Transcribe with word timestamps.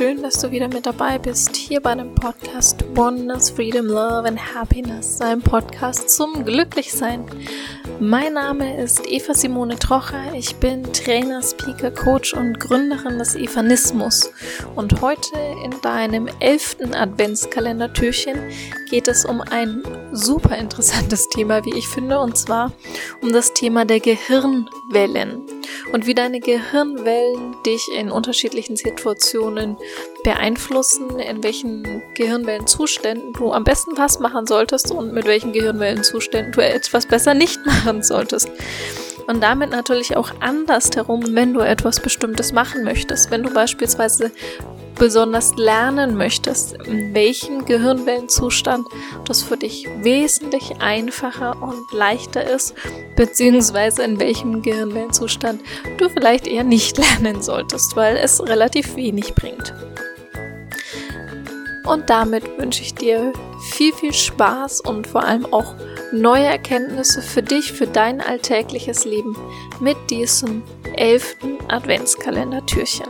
Schön, 0.00 0.22
dass 0.22 0.40
du 0.40 0.50
wieder 0.50 0.66
mit 0.66 0.86
dabei 0.86 1.18
bist 1.18 1.54
hier 1.54 1.78
bei 1.82 1.94
dem 1.94 2.14
Podcast 2.14 2.82
Oneness, 2.96 3.50
Freedom, 3.50 3.84
Love 3.84 4.28
and 4.28 4.54
Happiness, 4.54 5.20
einem 5.20 5.42
Podcast 5.42 6.08
zum 6.08 6.42
Glücklichsein. 6.46 7.22
Mein 8.00 8.32
Name 8.32 8.82
ist 8.82 9.06
Eva 9.06 9.34
Simone 9.34 9.78
Trocher, 9.78 10.32
ich 10.32 10.56
bin 10.56 10.90
Trainer, 10.94 11.42
Speaker, 11.70 11.92
Coach 11.92 12.34
und 12.34 12.58
Gründerin 12.58 13.18
des 13.18 13.36
Evanismus. 13.36 14.32
Und 14.74 15.00
heute 15.02 15.38
in 15.64 15.70
deinem 15.82 16.28
elften 16.40 16.94
Adventskalender-Türchen 16.94 18.36
geht 18.90 19.06
es 19.06 19.24
um 19.24 19.40
ein 19.40 19.84
super 20.10 20.56
interessantes 20.56 21.28
Thema, 21.28 21.64
wie 21.64 21.76
ich 21.76 21.86
finde, 21.86 22.18
und 22.18 22.36
zwar 22.36 22.72
um 23.22 23.32
das 23.32 23.54
Thema 23.54 23.84
der 23.84 24.00
Gehirnwellen 24.00 25.42
und 25.92 26.06
wie 26.08 26.14
deine 26.14 26.40
Gehirnwellen 26.40 27.54
dich 27.64 27.88
in 27.96 28.10
unterschiedlichen 28.10 28.74
Situationen 28.74 29.76
beeinflussen, 30.24 31.20
in 31.20 31.44
welchen 31.44 32.02
Gehirnwellenzuständen 32.14 33.32
du 33.32 33.52
am 33.52 33.62
besten 33.62 33.96
was 33.96 34.18
machen 34.18 34.46
solltest 34.46 34.90
und 34.90 35.12
mit 35.12 35.24
welchen 35.24 35.52
Gehirnwellenzuständen 35.52 36.52
du 36.52 36.64
etwas 36.64 37.06
besser 37.06 37.34
nicht 37.34 37.60
machen 37.64 38.02
solltest. 38.02 38.50
Und 39.30 39.42
damit 39.42 39.70
natürlich 39.70 40.16
auch 40.16 40.32
andersherum, 40.40 41.22
wenn 41.36 41.54
du 41.54 41.60
etwas 41.60 42.00
Bestimmtes 42.00 42.52
machen 42.52 42.82
möchtest. 42.82 43.30
Wenn 43.30 43.44
du 43.44 43.54
beispielsweise 43.54 44.32
besonders 44.98 45.54
lernen 45.54 46.16
möchtest, 46.16 46.72
in 46.72 47.14
welchem 47.14 47.64
Gehirnwellenzustand 47.64 48.88
das 49.26 49.40
für 49.40 49.56
dich 49.56 49.86
wesentlich 50.02 50.80
einfacher 50.80 51.62
und 51.62 51.92
leichter 51.92 52.42
ist, 52.42 52.74
beziehungsweise 53.14 54.02
in 54.02 54.18
welchem 54.18 54.62
Gehirnwellenzustand 54.62 55.62
du 55.98 56.08
vielleicht 56.08 56.48
eher 56.48 56.64
nicht 56.64 56.98
lernen 57.22 57.40
solltest, 57.40 57.94
weil 57.94 58.16
es 58.16 58.42
relativ 58.42 58.96
wenig 58.96 59.36
bringt. 59.36 59.72
Und 61.90 62.08
damit 62.08 62.44
wünsche 62.56 62.82
ich 62.82 62.94
dir 62.94 63.32
viel, 63.72 63.92
viel 63.92 64.12
Spaß 64.12 64.82
und 64.82 65.08
vor 65.08 65.24
allem 65.24 65.44
auch 65.52 65.74
neue 66.12 66.44
Erkenntnisse 66.44 67.20
für 67.20 67.42
dich, 67.42 67.72
für 67.72 67.88
dein 67.88 68.20
alltägliches 68.20 69.04
Leben 69.04 69.36
mit 69.80 69.96
diesem 70.08 70.62
elften 70.94 71.58
Adventskalender-Türchen. 71.68 73.08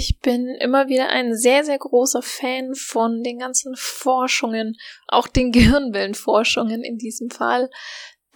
Ich 0.00 0.18
bin 0.20 0.46
immer 0.46 0.88
wieder 0.88 1.10
ein 1.10 1.36
sehr, 1.36 1.62
sehr 1.62 1.76
großer 1.76 2.22
Fan 2.22 2.74
von 2.74 3.22
den 3.22 3.38
ganzen 3.38 3.74
Forschungen, 3.76 4.78
auch 5.08 5.28
den 5.28 5.52
Gehirnwellenforschungen 5.52 6.82
in 6.82 6.96
diesem 6.96 7.28
Fall. 7.28 7.68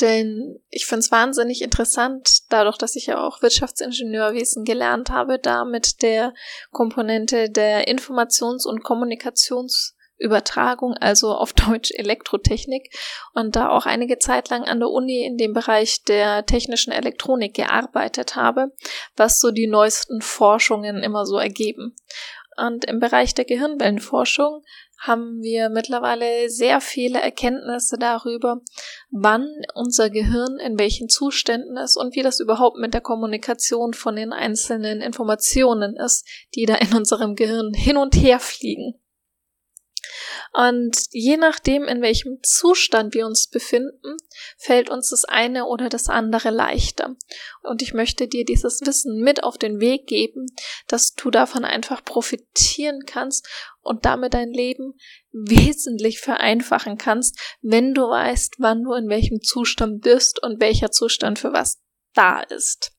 Denn 0.03 0.61
ich 0.69 0.85
finde 0.85 1.01
es 1.01 1.11
wahnsinnig 1.11 1.63
interessant, 1.63 2.41
dadurch, 2.51 2.77
dass 2.77 2.97
ich 2.97 3.07
ja 3.07 3.19
auch 3.19 3.41
Wirtschaftsingenieurwesen 3.41 4.65
gelernt 4.65 5.09
habe, 5.09 5.39
da 5.39 5.65
mit 5.65 6.03
der 6.03 6.35
Komponente 6.71 7.49
der 7.49 7.89
Informations- 7.89 8.67
und 8.67 8.85
Kommunikations- 8.85 9.94
Übertragung, 10.19 10.95
also 10.95 11.33
auf 11.33 11.53
Deutsch 11.67 11.91
Elektrotechnik 11.95 12.95
und 13.35 13.57
da 13.57 13.69
auch 13.69 13.87
einige 13.87 14.19
Zeit 14.19 14.51
lang 14.51 14.65
an 14.65 14.81
der 14.81 14.91
Uni 14.91 15.25
in 15.25 15.37
dem 15.37 15.53
Bereich 15.53 16.03
der 16.05 16.47
technischen 16.47 16.93
Elektronik 16.93 17.55
gearbeitet 17.55 18.37
habe, 18.37 18.73
was 19.17 19.41
so 19.41 19.51
die 19.51 19.67
neuesten 19.67 20.21
Forschungen 20.21 21.03
immer 21.03 21.27
so 21.27 21.39
ergeben. 21.39 21.97
Und 22.57 22.85
im 22.85 23.01
Bereich 23.01 23.35
der 23.35 23.45
Gehirnwellenforschung 23.45 24.63
haben 24.99 25.43
wir 25.43 25.69
mittlerweile 25.69 26.49
sehr 26.49 26.81
viele 26.81 27.21
Erkenntnisse 27.21 27.99
darüber, 27.99 28.61
wann 29.11 29.49
unser 29.75 30.09
Gehirn 30.09 30.59
in 30.59 30.79
welchen 30.79 31.09
Zuständen 31.09 31.77
ist 31.77 31.97
und 31.97 32.15
wie 32.15 32.23
das 32.23 32.41
überhaupt 32.41 32.79
mit 32.79 32.95
der 32.95 33.01
Kommunikation 33.01 33.93
von 33.93 34.17
den 34.17 34.33
einzelnen 34.33 35.01
Informationen 35.01 35.97
ist, 35.97 36.27
die 36.55 36.65
da 36.65 36.77
in 36.77 36.95
unserem 36.95 37.35
Gehirn 37.35 37.75
hin 37.75 37.97
und 37.97 38.15
her 38.15 38.41
fliegen. 38.41 38.95
Und 40.57 40.97
je 41.11 41.37
nachdem, 41.37 41.83
in 41.85 42.01
welchem 42.01 42.39
Zustand 42.45 43.13
wir 43.13 43.27
uns 43.27 43.49
befinden, 43.49 44.17
fällt 44.57 44.89
uns 44.89 45.11
das 45.11 45.25
eine 45.25 45.67
oder 45.67 45.89
das 45.89 46.09
andere 46.09 46.51
leichter. 46.51 47.17
Und 47.63 47.83
ich 47.83 47.93
möchte 47.93 48.29
dir 48.29 48.45
dieses 48.45 48.81
Wissen 48.83 49.21
mit 49.21 49.43
auf 49.43 49.59
den 49.59 49.81
Weg 49.81 50.07
geben, 50.07 50.47
dass 50.87 51.15
du 51.15 51.33
davon 51.33 51.65
einfach 51.65 52.05
profitieren 52.05 53.01
kannst 53.05 53.49
und 53.81 54.05
damit 54.05 54.35
dein 54.35 54.53
Leben 54.53 54.95
wesentlich 55.33 56.21
vereinfachen 56.21 56.99
kannst, 56.99 57.37
wenn 57.61 57.93
du 57.93 58.03
weißt, 58.03 58.55
wann 58.59 58.85
du 58.85 58.93
in 58.93 59.09
welchem 59.09 59.43
Zustand 59.43 60.03
bist 60.03 60.41
und 60.41 60.61
welcher 60.61 60.93
Zustand 60.93 61.41
für 61.41 61.53
was 61.53 61.83
da 62.15 62.43
ist. 62.43 62.94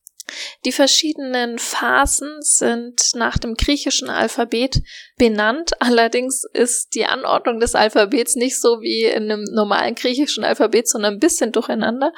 Die 0.64 0.72
verschiedenen 0.72 1.58
Phasen 1.58 2.38
sind 2.40 3.14
nach 3.14 3.38
dem 3.38 3.54
griechischen 3.54 4.10
Alphabet 4.10 4.82
benannt. 5.16 5.80
Allerdings 5.80 6.44
ist 6.52 6.94
die 6.94 7.06
Anordnung 7.06 7.60
des 7.60 7.74
Alphabets 7.74 8.34
nicht 8.34 8.60
so 8.60 8.80
wie 8.80 9.04
in 9.04 9.24
einem 9.24 9.44
normalen 9.44 9.94
griechischen 9.94 10.44
Alphabet, 10.44 10.88
sondern 10.88 11.14
ein 11.14 11.20
bisschen 11.20 11.52
durcheinander. 11.52 12.12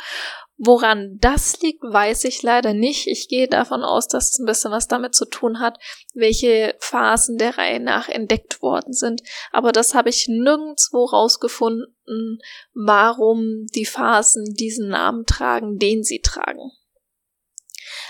Woran 0.61 1.19
das 1.21 1.61
liegt, 1.61 1.85
weiß 1.85 2.25
ich 2.25 2.43
leider 2.43 2.75
nicht. 2.75 3.07
Ich 3.07 3.29
gehe 3.29 3.47
davon 3.47 3.85
aus, 3.85 4.09
dass 4.09 4.33
es 4.33 4.41
ein 4.41 4.47
bisschen 4.47 4.73
was 4.73 4.89
damit 4.89 5.15
zu 5.15 5.25
tun 5.25 5.61
hat, 5.61 5.79
welche 6.15 6.75
Phasen 6.81 7.39
der 7.39 7.59
Reihe 7.59 7.79
nach 7.79 8.09
entdeckt 8.09 8.61
worden 8.61 8.93
sind. 8.93 9.23
Aber 9.53 9.71
das 9.71 9.95
habe 9.95 10.09
ich 10.09 10.27
nirgendwo 10.27 11.05
rausgefunden, 11.05 12.41
warum 12.75 13.67
die 13.73 13.87
Phasen 13.87 14.53
diesen 14.55 14.89
Namen 14.89 15.27
tragen, 15.27 15.79
den 15.79 16.03
sie 16.03 16.21
tragen. 16.21 16.73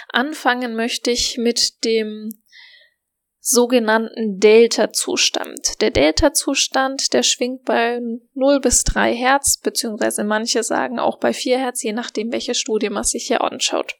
Anfangen 0.09 0.75
möchte 0.75 1.11
ich 1.11 1.37
mit 1.39 1.85
dem 1.85 2.43
sogenannten 3.41 4.39
Delta-Zustand. 4.41 5.81
Der 5.81 5.91
Delta-Zustand, 5.91 7.13
der 7.13 7.23
schwingt 7.23 7.65
bei 7.65 8.01
0 8.35 8.61
bis 8.61 8.85
3 8.85 9.15
Hertz, 9.15 9.59
beziehungsweise 9.59 10.25
manche 10.25 10.63
sagen 10.63 10.99
auch 10.99 11.19
bei 11.19 11.33
4 11.33 11.59
Hertz, 11.59 11.83
je 11.83 11.93
nachdem, 11.93 12.31
welche 12.33 12.55
Studie 12.55 12.91
man 12.91 13.05
sich 13.05 13.27
hier 13.27 13.43
anschaut. 13.43 13.95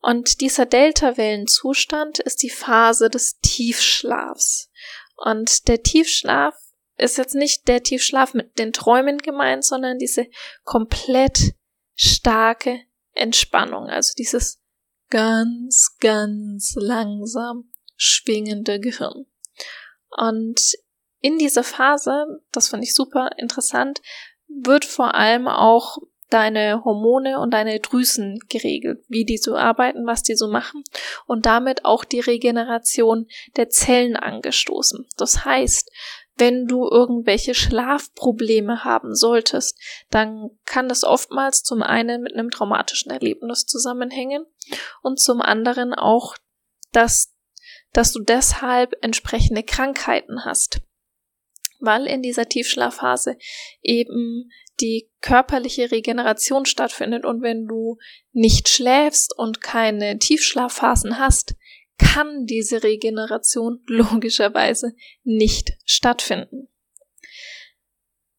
Und 0.00 0.40
dieser 0.40 0.66
Delta-Wellenzustand 0.66 2.18
ist 2.18 2.42
die 2.42 2.50
Phase 2.50 3.08
des 3.08 3.38
Tiefschlafs. 3.40 4.70
Und 5.16 5.68
der 5.68 5.82
Tiefschlaf 5.82 6.54
ist 6.96 7.16
jetzt 7.16 7.34
nicht 7.34 7.68
der 7.68 7.82
Tiefschlaf 7.82 8.34
mit 8.34 8.58
den 8.58 8.72
Träumen 8.72 9.18
gemeint, 9.18 9.64
sondern 9.64 9.98
diese 9.98 10.26
komplett 10.64 11.54
starke 11.94 12.80
Entspannung, 13.12 13.88
also 13.88 14.12
dieses 14.18 14.60
ganz, 15.14 15.96
ganz 16.00 16.74
langsam 16.76 17.70
schwingende 17.96 18.80
Gehirn. 18.80 19.26
Und 20.10 20.60
in 21.20 21.38
dieser 21.38 21.62
Phase, 21.62 22.42
das 22.50 22.66
fand 22.66 22.82
ich 22.82 22.96
super 22.96 23.30
interessant, 23.38 24.02
wird 24.48 24.84
vor 24.84 25.14
allem 25.14 25.46
auch 25.46 25.98
deine 26.30 26.84
Hormone 26.84 27.38
und 27.38 27.52
deine 27.52 27.78
Drüsen 27.78 28.40
geregelt, 28.48 29.04
wie 29.06 29.24
die 29.24 29.36
so 29.36 29.54
arbeiten, 29.54 30.04
was 30.04 30.24
die 30.24 30.34
so 30.34 30.48
machen 30.48 30.82
und 31.26 31.46
damit 31.46 31.84
auch 31.84 32.04
die 32.04 32.18
Regeneration 32.18 33.28
der 33.56 33.68
Zellen 33.68 34.16
angestoßen. 34.16 35.06
Das 35.16 35.44
heißt, 35.44 35.92
wenn 36.36 36.66
du 36.66 36.88
irgendwelche 36.88 37.54
Schlafprobleme 37.54 38.84
haben 38.84 39.14
solltest, 39.14 39.78
dann 40.10 40.50
kann 40.64 40.88
das 40.88 41.04
oftmals 41.04 41.62
zum 41.62 41.82
einen 41.82 42.22
mit 42.22 42.34
einem 42.34 42.50
traumatischen 42.50 43.10
Erlebnis 43.12 43.66
zusammenhängen 43.66 44.44
und 45.02 45.20
zum 45.20 45.40
anderen 45.40 45.94
auch, 45.94 46.36
dass, 46.92 47.34
dass 47.92 48.12
du 48.12 48.20
deshalb 48.20 48.94
entsprechende 49.02 49.62
Krankheiten 49.62 50.44
hast. 50.44 50.80
Weil 51.80 52.06
in 52.06 52.22
dieser 52.22 52.48
Tiefschlafphase 52.48 53.36
eben 53.82 54.50
die 54.80 55.10
körperliche 55.20 55.90
Regeneration 55.90 56.66
stattfindet 56.66 57.24
und 57.24 57.42
wenn 57.42 57.66
du 57.66 57.98
nicht 58.32 58.68
schläfst 58.68 59.36
und 59.36 59.60
keine 59.60 60.18
Tiefschlafphasen 60.18 61.18
hast, 61.18 61.54
kann 61.98 62.46
diese 62.46 62.82
Regeneration 62.82 63.82
logischerweise 63.86 64.94
nicht 65.22 65.72
stattfinden. 65.84 66.68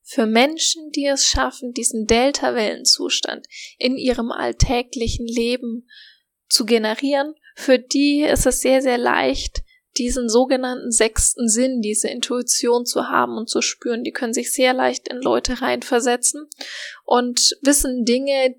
Für 0.08 0.28
Menschen, 0.28 0.92
die 0.92 1.08
es 1.08 1.28
schaffen, 1.28 1.74
diesen 1.74 2.06
Delta-Wellenzustand 2.06 3.48
in 3.78 3.98
ihrem 3.98 4.32
alltäglichen 4.32 5.26
Leben 5.26 5.90
zu 6.48 6.66
generieren, 6.66 7.34
für 7.56 7.80
die 7.80 8.22
ist 8.22 8.46
es 8.46 8.62
sehr, 8.62 8.82
sehr 8.82 8.98
leicht, 8.98 9.64
diesen 9.98 10.30
sogenannten 10.30 10.92
sechsten 10.92 11.48
Sinn, 11.48 11.82
diese 11.82 12.10
Intuition 12.10 12.86
zu 12.86 13.08
haben 13.08 13.38
und 13.38 13.50
zu 13.50 13.62
spüren. 13.62 14.04
Die 14.04 14.12
können 14.12 14.34
sich 14.34 14.52
sehr 14.54 14.74
leicht 14.74 15.08
in 15.08 15.18
Leute 15.18 15.62
reinversetzen 15.62 16.48
und 17.04 17.58
wissen 17.62 18.04
Dinge, 18.04 18.56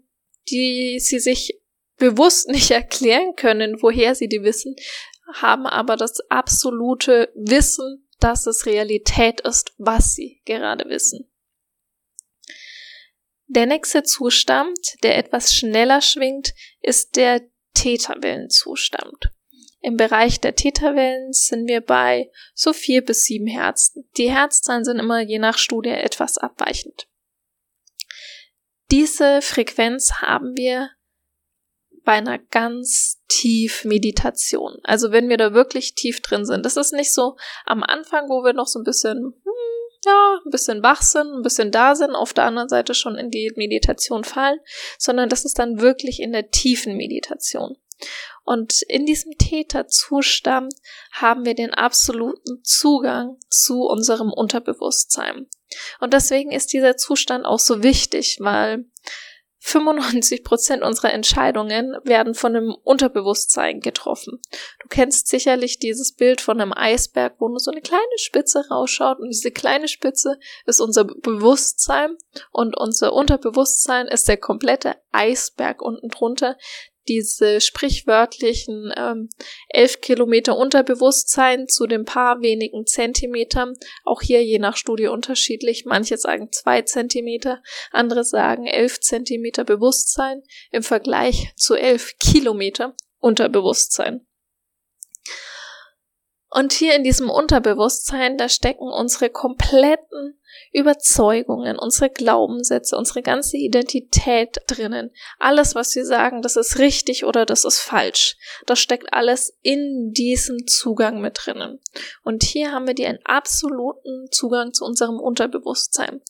die 0.48 0.98
sie 0.98 1.19
sich 1.19 1.60
bewusst 1.96 2.48
nicht 2.50 2.70
erklären 2.70 3.34
können, 3.37 3.82
woher 3.82 4.14
sie 4.14 4.28
die 4.28 4.43
wissen, 4.43 4.76
haben 5.34 5.66
aber 5.66 5.96
das 5.96 6.20
absolute 6.28 7.32
Wissen, 7.34 8.08
dass 8.20 8.46
es 8.46 8.66
Realität 8.66 9.40
ist, 9.43 9.72
was 9.76 10.14
sie 10.14 10.40
gerade 10.44 10.88
wissen. 10.88 11.31
Der 13.48 13.66
nächste 13.66 14.02
Zustand, 14.02 14.78
der 15.02 15.19
etwas 15.19 15.54
schneller 15.54 16.00
schwingt, 16.00 16.52
ist 16.81 17.16
der 17.16 17.43
Täterwellenzustand. 17.75 19.31
Im 19.81 19.96
Bereich 19.96 20.40
der 20.40 20.56
Täterwellen 20.56 21.32
sind 21.32 21.69
wir 21.69 21.81
bei 21.81 22.31
so 22.54 22.72
vier 22.72 23.04
bis 23.04 23.25
sieben 23.25 23.46
Herzen. 23.46 24.08
Die 24.16 24.32
Herzzahlen 24.32 24.84
sind 24.84 24.98
immer 24.98 25.20
je 25.20 25.38
nach 25.38 25.58
Studie 25.58 25.90
etwas 25.90 26.38
abweichend. 26.38 27.06
Diese 28.90 29.43
Frequenz 29.43 30.14
haben 30.22 30.56
wir 30.56 30.90
bei 32.06 32.12
einer 32.12 32.38
ganz 32.38 33.20
tief 33.29 33.85
Meditation. 33.85 34.79
Also 34.85 35.11
wenn 35.11 35.29
wir 35.29 35.37
da 35.37 35.53
wirklich 35.53 35.97
tief 35.97 36.23
drin 36.23 36.47
sind. 36.47 36.64
Das 36.64 36.76
ist 36.76 36.93
nicht 36.93 37.12
so 37.12 37.37
am 37.67 37.82
Anfang, 37.82 38.29
wo 38.29 38.44
wir 38.44 38.53
noch 38.53 38.69
so 38.69 38.79
ein 38.79 38.85
bisschen, 38.85 39.19
hm, 39.19 39.53
ja, 40.05 40.38
ein 40.47 40.50
bisschen 40.50 40.85
wach 40.85 41.03
sind, 41.03 41.26
ein 41.35 41.43
bisschen 41.43 41.73
da 41.73 41.97
sind, 41.97 42.14
auf 42.14 42.32
der 42.32 42.44
anderen 42.44 42.69
Seite 42.69 42.94
schon 42.94 43.17
in 43.17 43.31
die 43.31 43.53
Meditation 43.56 44.23
fallen, 44.23 44.61
sondern 44.99 45.29
das 45.29 45.44
ist 45.44 45.58
dann 45.58 45.81
wirklich 45.81 46.20
in 46.20 46.31
der 46.31 46.53
tiefen 46.53 46.97
Meditation. 46.97 47.76
Und 48.44 48.82
in 48.82 49.05
diesem 49.05 49.37
Täterzustand 49.37 50.73
haben 51.11 51.44
wir 51.44 51.55
den 51.55 51.75
absoluten 51.75 52.62
Zugang 52.62 53.37
zu 53.50 53.81
unserem 53.81 54.32
Unterbewusstsein. 54.32 55.49
Und 55.99 56.12
deswegen 56.12 56.53
ist 56.53 56.73
dieser 56.73 56.97
Zustand 56.97 57.44
auch 57.44 57.58
so 57.58 57.82
wichtig, 57.82 58.38
weil 58.41 58.85
95 59.58 60.44
Prozent 60.44 60.82
unserer 60.82 61.12
Entscheidungen 61.12 61.97
werden 62.05 62.35
von 62.35 62.55
einem 62.55 62.76
Unterbewusstsein 62.85 63.81
getroffen. 63.81 64.41
Du 64.81 64.88
kennst 64.88 65.29
sicherlich 65.29 65.79
dieses 65.79 66.12
Bild 66.12 66.41
von 66.41 66.61
einem 66.61 66.73
Eisberg, 66.73 67.37
wo 67.38 67.49
nur 67.49 67.58
so 67.58 67.70
eine 67.70 67.81
kleine 67.81 68.03
Spitze 68.19 68.64
rausschaut 68.70 69.19
und 69.19 69.29
diese 69.29 69.50
kleine 69.50 69.88
Spitze 69.88 70.38
ist 70.67 70.81
unser 70.81 71.05
Bewusstsein 71.05 72.17
und 72.53 72.76
unser 72.76 73.12
Unterbewusstsein 73.12 74.06
ist 74.06 74.29
der 74.29 74.37
komplette 74.37 74.97
Eisberg 75.11 75.82
unten 75.82 76.08
drunter, 76.08 76.56
diese 77.08 77.61
sprichwörtlichen 77.61 78.93
ähm, 78.97 79.29
elf 79.69 80.00
Kilometer 80.00 80.56
Unterbewusstsein 80.56 81.69
zu 81.69 81.87
den 81.87 82.05
paar 82.05 82.41
wenigen 82.41 82.87
Zentimetern. 82.87 83.75
Auch 84.05 84.23
hier 84.23 84.44
je 84.44 84.58
nach 84.58 84.76
Studie 84.76 85.08
unterschiedlich. 85.08 85.85
Manche 85.87 86.17
sagen 86.17 86.49
zwei 86.53 86.82
Zentimeter, 86.82 87.62
andere 87.91 88.25
sagen 88.25 88.67
elf 88.67 89.00
Zentimeter 89.00 89.64
Bewusstsein 89.64 90.43
im 90.70 90.82
Vergleich 90.82 91.53
zu 91.56 91.75
elf 91.75 92.14
Kilometer 92.19 92.94
Unterbewusstsein. 93.19 94.25
Und 96.48 96.72
hier 96.72 96.94
in 96.94 97.02
diesem 97.02 97.28
Unterbewusstsein, 97.28 98.38
da 98.38 98.48
stecken 98.48 98.88
unsere 98.88 99.31
kompletten 99.31 100.38
Überzeugungen, 100.72 101.76
unsere 101.78 102.08
Glaubenssätze, 102.08 102.96
unsere 102.96 103.20
ganze 103.22 103.56
Identität 103.56 104.58
drinnen. 104.66 105.10
Alles, 105.38 105.75
was 105.75 105.94
wir 105.96 106.06
sagen, 106.06 106.43
das 106.43 106.56
ist 106.56 106.78
richtig 106.78 107.25
oder 107.25 107.46
das 107.46 107.64
ist 107.64 107.81
falsch. 107.81 108.37
Das 108.64 108.78
steckt 108.78 109.12
alles 109.12 109.58
in 109.62 110.12
diesem 110.12 110.66
Zugang 110.66 111.20
mit 111.20 111.38
drinnen. 111.44 111.81
Und 112.22 112.44
hier 112.44 112.72
haben 112.72 112.87
wir 112.87 112.94
die 112.94 113.06
einen 113.06 113.25
absoluten 113.25 114.31
Zugang 114.31 114.72
zu 114.72 114.84
unserem 114.84 115.19
Unterbewusstsein. 115.19 116.22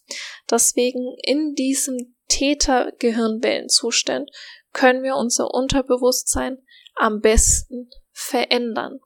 Deswegen 0.50 1.14
in 1.22 1.54
diesem 1.54 2.16
Täter-Gehirnwellenzustand 2.28 4.30
können 4.72 5.02
wir 5.02 5.16
unser 5.16 5.52
Unterbewusstsein 5.52 6.62
am 6.94 7.20
besten 7.20 7.90
verändern. 8.12 9.00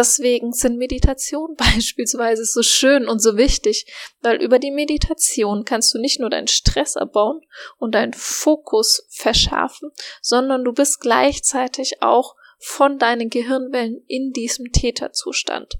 Deswegen 0.00 0.54
sind 0.54 0.78
Meditationen 0.78 1.56
beispielsweise 1.74 2.46
so 2.46 2.62
schön 2.62 3.06
und 3.06 3.18
so 3.18 3.36
wichtig, 3.36 3.84
weil 4.22 4.42
über 4.42 4.58
die 4.58 4.70
Meditation 4.70 5.66
kannst 5.66 5.92
du 5.92 5.98
nicht 5.98 6.20
nur 6.20 6.30
deinen 6.30 6.48
Stress 6.48 6.96
abbauen 6.96 7.42
und 7.76 7.94
deinen 7.94 8.14
Fokus 8.14 9.06
verschärfen, 9.10 9.90
sondern 10.22 10.64
du 10.64 10.72
bist 10.72 11.00
gleichzeitig 11.00 12.00
auch 12.00 12.34
von 12.58 12.98
deinen 12.98 13.28
Gehirnwellen 13.28 14.02
in 14.06 14.32
diesem 14.32 14.72
Täterzustand. 14.72 15.74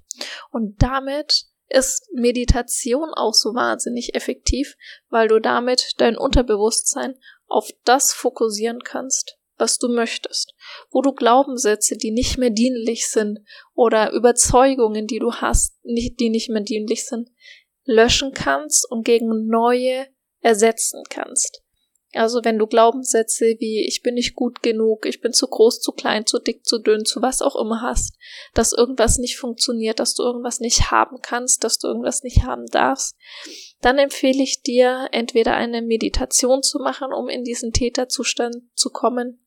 Und 0.50 0.82
damit 0.82 1.46
ist 1.70 2.10
Meditation 2.12 3.14
auch 3.14 3.32
so 3.32 3.54
wahnsinnig 3.54 4.14
effektiv, 4.14 4.76
weil 5.08 5.28
du 5.28 5.40
damit 5.40 5.92
dein 5.96 6.18
Unterbewusstsein 6.18 7.14
auf 7.46 7.70
das 7.84 8.12
fokussieren 8.12 8.80
kannst, 8.84 9.38
was 9.60 9.78
du 9.78 9.88
möchtest, 9.88 10.54
wo 10.90 11.02
du 11.02 11.12
Glaubenssätze, 11.12 11.96
die 11.96 12.10
nicht 12.10 12.38
mehr 12.38 12.50
dienlich 12.50 13.08
sind 13.08 13.40
oder 13.74 14.12
Überzeugungen, 14.12 15.06
die 15.06 15.18
du 15.18 15.32
hast, 15.34 15.78
die 15.84 16.30
nicht 16.30 16.50
mehr 16.50 16.62
dienlich 16.62 17.06
sind, 17.06 17.28
löschen 17.84 18.32
kannst 18.32 18.90
und 18.90 19.04
gegen 19.04 19.46
neue 19.46 20.06
ersetzen 20.40 21.02
kannst. 21.08 21.62
Also 22.12 22.40
wenn 22.42 22.58
du 22.58 22.66
Glaubenssätze 22.66 23.56
wie 23.60 23.86
ich 23.86 24.02
bin 24.02 24.14
nicht 24.14 24.34
gut 24.34 24.62
genug, 24.62 25.06
ich 25.06 25.20
bin 25.20 25.32
zu 25.32 25.46
groß, 25.46 25.80
zu 25.80 25.92
klein, 25.92 26.26
zu 26.26 26.40
dick, 26.40 26.64
zu 26.66 26.78
dünn, 26.78 27.04
zu 27.04 27.22
was 27.22 27.40
auch 27.40 27.54
immer 27.54 27.82
hast, 27.82 28.16
dass 28.52 28.72
irgendwas 28.72 29.18
nicht 29.18 29.36
funktioniert, 29.36 30.00
dass 30.00 30.14
du 30.14 30.24
irgendwas 30.24 30.58
nicht 30.58 30.90
haben 30.90 31.18
kannst, 31.22 31.62
dass 31.62 31.78
du 31.78 31.86
irgendwas 31.86 32.24
nicht 32.24 32.42
haben 32.42 32.66
darfst, 32.66 33.16
dann 33.80 33.98
empfehle 33.98 34.42
ich 34.42 34.62
dir 34.62 35.08
entweder 35.12 35.54
eine 35.54 35.82
Meditation 35.82 36.64
zu 36.64 36.80
machen, 36.80 37.12
um 37.12 37.28
in 37.28 37.44
diesen 37.44 37.72
Täterzustand 37.72 38.56
zu 38.74 38.90
kommen, 38.90 39.39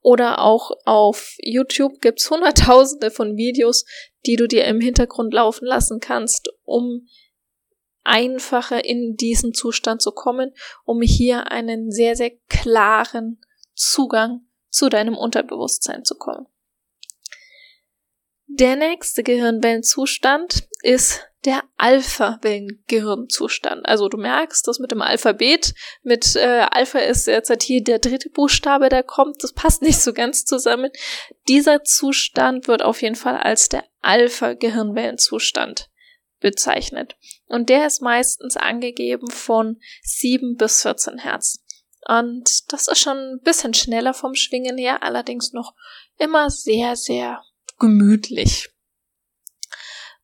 oder 0.00 0.40
auch 0.40 0.70
auf 0.84 1.34
YouTube 1.38 2.00
gibt's 2.00 2.30
hunderttausende 2.30 3.10
von 3.10 3.36
Videos, 3.36 3.84
die 4.26 4.36
du 4.36 4.46
dir 4.46 4.64
im 4.64 4.80
Hintergrund 4.80 5.32
laufen 5.34 5.66
lassen 5.66 6.00
kannst, 6.00 6.50
um 6.64 7.06
einfacher 8.04 8.84
in 8.84 9.16
diesen 9.16 9.52
Zustand 9.52 10.00
zu 10.00 10.12
kommen, 10.12 10.54
um 10.84 11.02
hier 11.02 11.50
einen 11.50 11.90
sehr, 11.90 12.16
sehr 12.16 12.32
klaren 12.48 13.40
Zugang 13.74 14.46
zu 14.70 14.88
deinem 14.88 15.16
Unterbewusstsein 15.16 16.04
zu 16.04 16.16
kommen. 16.16 16.46
Der 18.46 18.76
nächste 18.76 19.22
Gehirnwellenzustand 19.22 20.68
ist 20.82 21.27
der 21.44 21.62
Alpha-Wellengehirnzustand. 21.76 23.86
Also 23.86 24.08
du 24.08 24.16
merkst, 24.16 24.66
dass 24.66 24.80
mit 24.80 24.90
dem 24.90 25.02
Alphabet, 25.02 25.74
mit 26.02 26.34
äh, 26.34 26.66
Alpha 26.70 26.98
ist 26.98 27.26
jetzt 27.26 27.62
hier 27.62 27.82
der 27.82 28.00
dritte 28.00 28.30
Buchstabe, 28.30 28.88
der 28.88 29.04
kommt, 29.04 29.44
das 29.44 29.52
passt 29.52 29.82
nicht 29.82 30.00
so 30.00 30.12
ganz 30.12 30.44
zusammen. 30.44 30.90
Dieser 31.46 31.84
Zustand 31.84 32.66
wird 32.68 32.82
auf 32.82 33.02
jeden 33.02 33.14
Fall 33.14 33.36
als 33.36 33.68
der 33.68 33.84
Alpha-Gehirnwellenzustand 34.02 35.88
bezeichnet. 36.40 37.16
Und 37.46 37.68
der 37.68 37.86
ist 37.86 38.02
meistens 38.02 38.56
angegeben 38.56 39.30
von 39.30 39.80
7 40.02 40.56
bis 40.56 40.82
14 40.82 41.18
Hertz. 41.18 41.62
Und 42.06 42.72
das 42.72 42.88
ist 42.88 43.00
schon 43.00 43.16
ein 43.16 43.40
bisschen 43.42 43.74
schneller 43.74 44.14
vom 44.14 44.34
Schwingen 44.34 44.78
her, 44.78 45.02
allerdings 45.02 45.52
noch 45.52 45.74
immer 46.16 46.50
sehr, 46.50 46.96
sehr 46.96 47.42
gemütlich. 47.78 48.70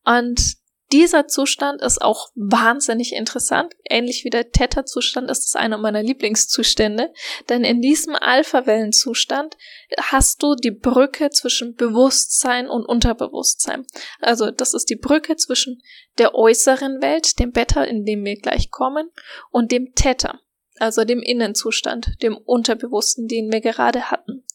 Und 0.03 0.57
dieser 0.95 1.27
Zustand 1.27 1.81
ist 1.81 2.01
auch 2.01 2.29
wahnsinnig 2.35 3.11
interessant. 3.11 3.73
Ähnlich 3.89 4.23
wie 4.23 4.29
der 4.29 4.51
Theta-Zustand 4.51 5.29
ist 5.29 5.45
es 5.45 5.55
einer 5.57 5.77
meiner 5.77 6.01
Lieblingszustände. 6.01 7.11
Denn 7.49 7.65
in 7.65 7.81
diesem 7.81 8.15
Alpha-Wellenzustand 8.15 9.57
hast 9.99 10.41
du 10.41 10.55
die 10.55 10.71
Brücke 10.71 11.31
zwischen 11.31 11.75
Bewusstsein 11.75 12.69
und 12.69 12.85
Unterbewusstsein. 12.85 13.85
Also 14.21 14.51
das 14.51 14.73
ist 14.73 14.89
die 14.89 14.95
Brücke 14.95 15.35
zwischen 15.35 15.81
der 16.17 16.33
äußeren 16.33 17.01
Welt, 17.01 17.39
dem 17.39 17.51
Beta, 17.51 17.83
in 17.83 18.05
dem 18.05 18.23
wir 18.23 18.39
gleich 18.39 18.71
kommen, 18.71 19.09
und 19.51 19.73
dem 19.73 19.95
Theta, 19.95 20.39
also 20.79 21.03
dem 21.03 21.21
Innenzustand, 21.21 22.21
dem 22.21 22.37
Unterbewussten, 22.37 23.27
den 23.27 23.51
wir 23.51 23.59
gerade 23.59 24.11
hatten. 24.11 24.45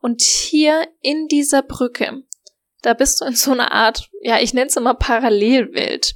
Und 0.00 0.20
hier 0.22 0.88
in 1.00 1.28
dieser 1.28 1.62
Brücke 1.62 2.24
da 2.82 2.94
bist 2.94 3.20
du 3.20 3.26
in 3.26 3.34
so 3.34 3.52
einer 3.52 3.72
Art, 3.72 4.08
ja, 4.20 4.38
ich 4.40 4.54
nenne 4.54 4.68
es 4.68 4.76
immer 4.76 4.94
Parallelwelt. 4.94 6.14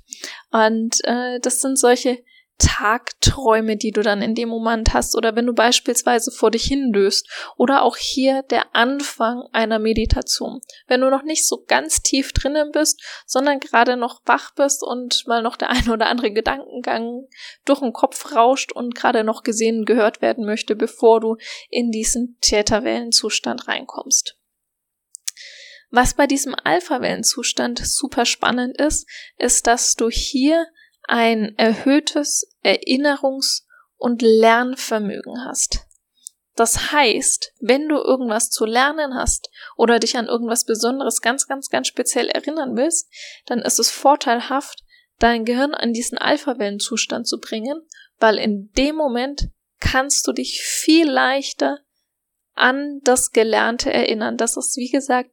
Und 0.50 1.04
äh, 1.04 1.40
das 1.40 1.60
sind 1.60 1.78
solche 1.78 2.18
Tagträume, 2.58 3.76
die 3.76 3.90
du 3.90 4.02
dann 4.02 4.22
in 4.22 4.34
dem 4.34 4.48
Moment 4.48 4.94
hast, 4.94 5.16
oder 5.16 5.34
wenn 5.34 5.46
du 5.46 5.54
beispielsweise 5.54 6.30
vor 6.30 6.52
dich 6.52 6.64
hindöst, 6.64 7.28
oder 7.56 7.82
auch 7.82 7.96
hier 7.96 8.42
der 8.44 8.74
Anfang 8.74 9.42
einer 9.52 9.78
Meditation. 9.78 10.60
Wenn 10.86 11.00
du 11.00 11.10
noch 11.10 11.24
nicht 11.24 11.46
so 11.46 11.64
ganz 11.66 12.02
tief 12.02 12.32
drinnen 12.32 12.70
bist, 12.70 13.02
sondern 13.26 13.58
gerade 13.58 13.96
noch 13.96 14.20
wach 14.24 14.54
bist 14.54 14.84
und 14.84 15.26
mal 15.26 15.42
noch 15.42 15.56
der 15.56 15.70
ein 15.70 15.88
oder 15.90 16.06
andere 16.06 16.30
Gedankengang 16.30 17.26
durch 17.64 17.80
den 17.80 17.92
Kopf 17.92 18.34
rauscht 18.34 18.72
und 18.72 18.94
gerade 18.94 19.24
noch 19.24 19.42
gesehen 19.42 19.84
gehört 19.84 20.22
werden 20.22 20.44
möchte, 20.44 20.76
bevor 20.76 21.20
du 21.20 21.36
in 21.70 21.90
diesen 21.90 22.38
Täterwellenzustand 22.40 23.66
reinkommst. 23.66 24.36
Was 25.90 26.14
bei 26.14 26.26
diesem 26.26 26.54
Alpha-Wellenzustand 26.54 27.86
super 27.86 28.26
spannend 28.26 28.76
ist, 28.78 29.08
ist, 29.38 29.66
dass 29.66 29.94
du 29.94 30.10
hier 30.10 30.66
ein 31.04 31.54
erhöhtes 31.56 32.46
Erinnerungs- 32.62 33.62
und 33.96 34.22
Lernvermögen 34.22 35.44
hast. 35.44 35.86
Das 36.56 36.92
heißt, 36.92 37.52
wenn 37.60 37.88
du 37.88 37.96
irgendwas 37.96 38.50
zu 38.50 38.64
lernen 38.64 39.14
hast 39.14 39.50
oder 39.76 39.98
dich 39.98 40.16
an 40.16 40.26
irgendwas 40.26 40.64
Besonderes 40.64 41.20
ganz, 41.20 41.46
ganz, 41.46 41.68
ganz 41.68 41.88
speziell 41.88 42.28
erinnern 42.28 42.76
willst, 42.76 43.08
dann 43.46 43.60
ist 43.60 43.80
es 43.80 43.90
vorteilhaft, 43.90 44.84
dein 45.18 45.44
Gehirn 45.44 45.74
an 45.74 45.92
diesen 45.92 46.18
Alpha-Wellenzustand 46.18 47.26
zu 47.26 47.40
bringen, 47.40 47.80
weil 48.18 48.38
in 48.38 48.70
dem 48.76 48.94
Moment 48.96 49.48
kannst 49.80 50.26
du 50.26 50.32
dich 50.32 50.62
viel 50.62 51.08
leichter 51.08 51.80
an 52.54 53.00
das 53.02 53.32
Gelernte 53.32 53.92
erinnern. 53.92 54.36
Das 54.36 54.56
ist, 54.56 54.76
wie 54.76 54.90
gesagt, 54.90 55.30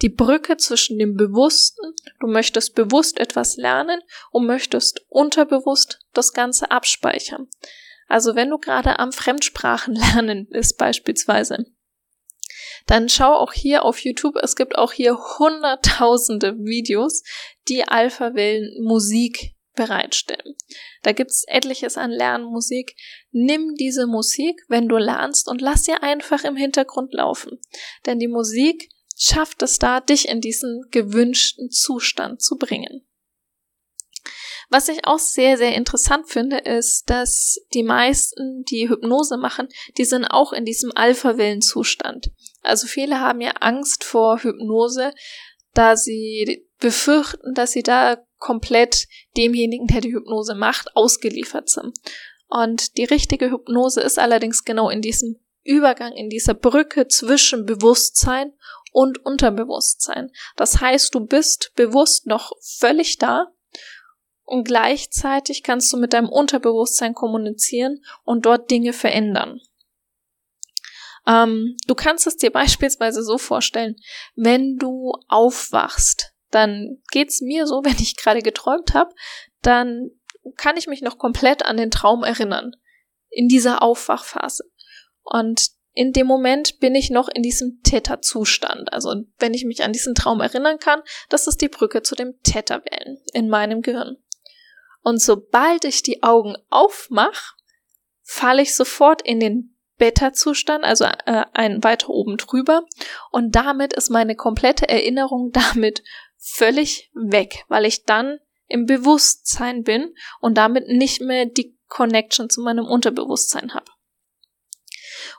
die 0.00 0.08
Brücke 0.08 0.56
zwischen 0.56 0.98
dem 0.98 1.16
Bewussten, 1.16 1.94
du 2.20 2.28
möchtest 2.28 2.74
bewusst 2.74 3.18
etwas 3.18 3.56
lernen 3.56 4.00
und 4.30 4.46
möchtest 4.46 5.04
unterbewusst 5.08 6.00
das 6.12 6.32
Ganze 6.32 6.70
abspeichern. 6.70 7.48
Also 8.06 8.34
wenn 8.34 8.50
du 8.50 8.58
gerade 8.58 8.98
am 8.98 9.12
Fremdsprachenlernen 9.12 10.48
bist 10.48 10.78
beispielsweise, 10.78 11.66
dann 12.86 13.08
schau 13.08 13.34
auch 13.34 13.52
hier 13.52 13.84
auf 13.84 13.98
YouTube. 13.98 14.36
Es 14.42 14.56
gibt 14.56 14.78
auch 14.78 14.92
hier 14.92 15.18
hunderttausende 15.38 16.56
Videos, 16.58 17.22
die 17.68 17.86
Alpha-Wellen 17.86 18.82
Musik 18.82 19.54
bereitstellen. 19.74 20.56
Da 21.02 21.12
gibt's 21.12 21.44
etliches 21.46 21.98
an 21.98 22.10
Lernmusik. 22.10 22.96
Nimm 23.30 23.74
diese 23.74 24.06
Musik, 24.06 24.60
wenn 24.68 24.88
du 24.88 24.96
lernst, 24.96 25.48
und 25.48 25.60
lass 25.60 25.84
sie 25.84 25.92
einfach 25.92 26.44
im 26.44 26.56
Hintergrund 26.56 27.12
laufen. 27.12 27.60
Denn 28.06 28.18
die 28.18 28.26
Musik 28.26 28.88
schafft 29.18 29.62
es 29.62 29.78
da, 29.78 30.00
dich 30.00 30.28
in 30.28 30.40
diesen 30.40 30.84
gewünschten 30.90 31.70
Zustand 31.70 32.40
zu 32.40 32.56
bringen. 32.56 33.04
Was 34.70 34.88
ich 34.88 35.06
auch 35.06 35.18
sehr, 35.18 35.56
sehr 35.56 35.74
interessant 35.74 36.28
finde, 36.28 36.58
ist, 36.58 37.08
dass 37.08 37.58
die 37.72 37.82
meisten, 37.82 38.64
die 38.64 38.88
Hypnose 38.88 39.38
machen, 39.38 39.68
die 39.96 40.04
sind 40.04 40.26
auch 40.26 40.52
in 40.52 40.66
diesem 40.66 40.92
Alpha-Wellenzustand. 40.94 42.30
Also 42.62 42.86
viele 42.86 43.20
haben 43.20 43.40
ja 43.40 43.52
Angst 43.60 44.04
vor 44.04 44.42
Hypnose, 44.42 45.12
da 45.72 45.96
sie 45.96 46.66
befürchten, 46.78 47.54
dass 47.54 47.72
sie 47.72 47.82
da 47.82 48.18
komplett 48.38 49.08
demjenigen, 49.36 49.86
der 49.86 50.02
die 50.02 50.14
Hypnose 50.14 50.54
macht, 50.54 50.94
ausgeliefert 50.94 51.70
sind. 51.70 51.96
Und 52.46 52.96
die 52.98 53.04
richtige 53.04 53.50
Hypnose 53.50 54.00
ist 54.00 54.18
allerdings 54.18 54.64
genau 54.64 54.90
in 54.90 55.00
diesem 55.00 55.40
Übergang, 55.64 56.12
in 56.12 56.30
dieser 56.30 56.54
Brücke 56.54 57.08
zwischen 57.08 57.66
Bewusstsein 57.66 58.52
und 58.92 59.24
Unterbewusstsein. 59.24 60.30
Das 60.56 60.80
heißt, 60.80 61.14
du 61.14 61.20
bist 61.20 61.72
bewusst 61.74 62.26
noch 62.26 62.52
völlig 62.60 63.18
da, 63.18 63.52
und 64.48 64.64
gleichzeitig 64.64 65.62
kannst 65.62 65.92
du 65.92 65.98
mit 65.98 66.14
deinem 66.14 66.30
Unterbewusstsein 66.30 67.12
kommunizieren 67.12 68.02
und 68.24 68.46
dort 68.46 68.70
Dinge 68.70 68.94
verändern. 68.94 69.60
Ähm, 71.26 71.76
du 71.86 71.94
kannst 71.94 72.26
es 72.26 72.38
dir 72.38 72.50
beispielsweise 72.50 73.22
so 73.22 73.36
vorstellen, 73.36 73.96
wenn 74.36 74.78
du 74.78 75.12
aufwachst, 75.28 76.32
dann 76.50 77.02
geht's 77.10 77.42
mir 77.42 77.66
so, 77.66 77.80
wenn 77.84 77.98
ich 77.98 78.16
gerade 78.16 78.40
geträumt 78.40 78.94
habe, 78.94 79.14
dann 79.60 80.12
kann 80.56 80.78
ich 80.78 80.86
mich 80.86 81.02
noch 81.02 81.18
komplett 81.18 81.66
an 81.66 81.76
den 81.76 81.90
Traum 81.90 82.24
erinnern. 82.24 82.72
In 83.28 83.48
dieser 83.48 83.82
Aufwachphase. 83.82 84.64
Und 85.24 85.68
in 85.92 86.12
dem 86.12 86.26
Moment 86.26 86.78
bin 86.80 86.94
ich 86.94 87.10
noch 87.10 87.28
in 87.28 87.42
diesem 87.42 87.80
Theta-Zustand. 87.82 88.92
Also 88.92 89.14
wenn 89.38 89.54
ich 89.54 89.64
mich 89.64 89.82
an 89.82 89.92
diesen 89.92 90.14
Traum 90.14 90.40
erinnern 90.40 90.78
kann, 90.78 91.02
das 91.28 91.46
ist 91.46 91.60
die 91.60 91.68
Brücke 91.68 92.02
zu 92.02 92.14
dem 92.14 92.40
Theta-Wellen 92.42 93.18
in 93.32 93.48
meinem 93.48 93.82
Gehirn. 93.82 94.16
Und 95.02 95.20
sobald 95.20 95.84
ich 95.84 96.02
die 96.02 96.22
Augen 96.22 96.56
aufmache, 96.70 97.54
falle 98.22 98.62
ich 98.62 98.74
sofort 98.74 99.22
in 99.22 99.40
den 99.40 99.74
Beta-Zustand, 99.96 100.84
also 100.84 101.04
äh, 101.04 101.44
ein 101.52 101.82
weiter 101.82 102.10
oben 102.10 102.36
drüber. 102.36 102.82
Und 103.30 103.56
damit 103.56 103.92
ist 103.92 104.10
meine 104.10 104.36
komplette 104.36 104.88
Erinnerung 104.88 105.50
damit 105.52 106.02
völlig 106.36 107.10
weg, 107.14 107.64
weil 107.68 107.84
ich 107.84 108.04
dann 108.04 108.38
im 108.68 108.86
Bewusstsein 108.86 109.82
bin 109.82 110.14
und 110.40 110.56
damit 110.56 110.88
nicht 110.88 111.20
mehr 111.20 111.46
die 111.46 111.76
Connection 111.88 112.50
zu 112.50 112.60
meinem 112.60 112.84
Unterbewusstsein 112.84 113.74
habe. 113.74 113.90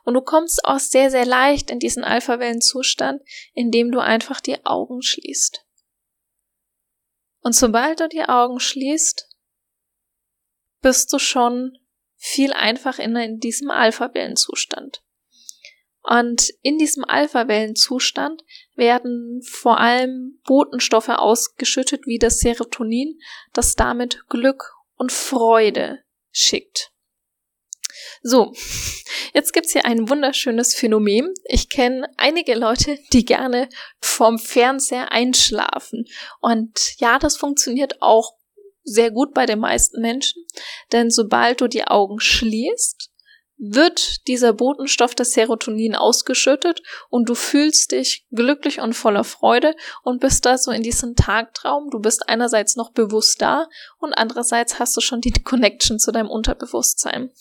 Und 0.09 0.15
du 0.15 0.21
kommst 0.21 0.65
auch 0.65 0.79
sehr, 0.79 1.11
sehr 1.11 1.27
leicht 1.27 1.69
in 1.69 1.77
diesen 1.77 2.03
Alpha-Wellen-Zustand, 2.03 3.21
indem 3.53 3.91
du 3.91 3.99
einfach 3.99 4.41
die 4.41 4.65
Augen 4.65 5.03
schließt. 5.03 5.63
Und 7.41 7.53
sobald 7.53 7.99
du 7.99 8.09
die 8.09 8.23
Augen 8.23 8.59
schließt, 8.59 9.29
bist 10.81 11.13
du 11.13 11.19
schon 11.19 11.77
viel 12.15 12.53
einfach 12.53 12.97
in, 12.97 13.15
in 13.17 13.39
diesem 13.39 13.69
Alpha-Wellenzustand. 13.69 15.03
Und 16.01 16.49
in 16.63 16.79
diesem 16.79 17.05
Alpha-Wellenzustand 17.05 18.41
werden 18.73 19.43
vor 19.43 19.79
allem 19.79 20.41
Botenstoffe 20.43 21.09
ausgeschüttet 21.09 22.07
wie 22.07 22.17
das 22.17 22.39
Serotonin, 22.39 23.19
das 23.53 23.75
damit 23.75 24.27
Glück 24.27 24.73
und 24.95 25.11
Freude 25.11 25.99
schickt. 26.31 26.93
So, 28.21 28.53
jetzt 29.33 29.53
gibt's 29.53 29.73
hier 29.73 29.85
ein 29.85 30.09
wunderschönes 30.09 30.75
Phänomen. 30.75 31.33
Ich 31.45 31.69
kenne 31.69 32.09
einige 32.17 32.55
Leute, 32.55 32.97
die 33.13 33.25
gerne 33.25 33.69
vorm 34.01 34.39
Fernseher 34.39 35.11
einschlafen. 35.11 36.05
Und 36.41 36.99
ja, 36.99 37.19
das 37.19 37.37
funktioniert 37.37 38.01
auch 38.01 38.33
sehr 38.83 39.11
gut 39.11 39.33
bei 39.33 39.45
den 39.45 39.59
meisten 39.59 40.01
Menschen, 40.01 40.45
denn 40.91 41.11
sobald 41.11 41.61
du 41.61 41.67
die 41.67 41.85
Augen 41.85 42.19
schließt, 42.19 43.11
wird 43.59 44.25
dieser 44.27 44.53
Botenstoff 44.53 45.13
des 45.15 45.33
Serotonin 45.33 45.93
ausgeschüttet 45.93 46.81
und 47.09 47.27
du 47.27 47.35
fühlst 47.35 47.91
dich 47.91 48.25
glücklich 48.31 48.79
und 48.79 48.93
voller 48.93 49.25
Freude 49.25 49.75
und 50.01 50.21
bist 50.21 50.45
da 50.45 50.57
so 50.57 50.71
in 50.71 50.81
diesem 50.81 51.15
Tagtraum. 51.15 51.89
Du 51.91 51.99
bist 51.99 52.29
einerseits 52.29 52.77
noch 52.77 52.91
bewusst 52.91 53.41
da 53.41 53.67
und 53.97 54.13
andererseits 54.13 54.79
hast 54.79 54.95
du 54.95 55.01
schon 55.01 55.19
die 55.19 55.33
Connection 55.33 55.99
zu 55.99 56.13
deinem 56.13 56.29
Unterbewusstsein. 56.29 57.31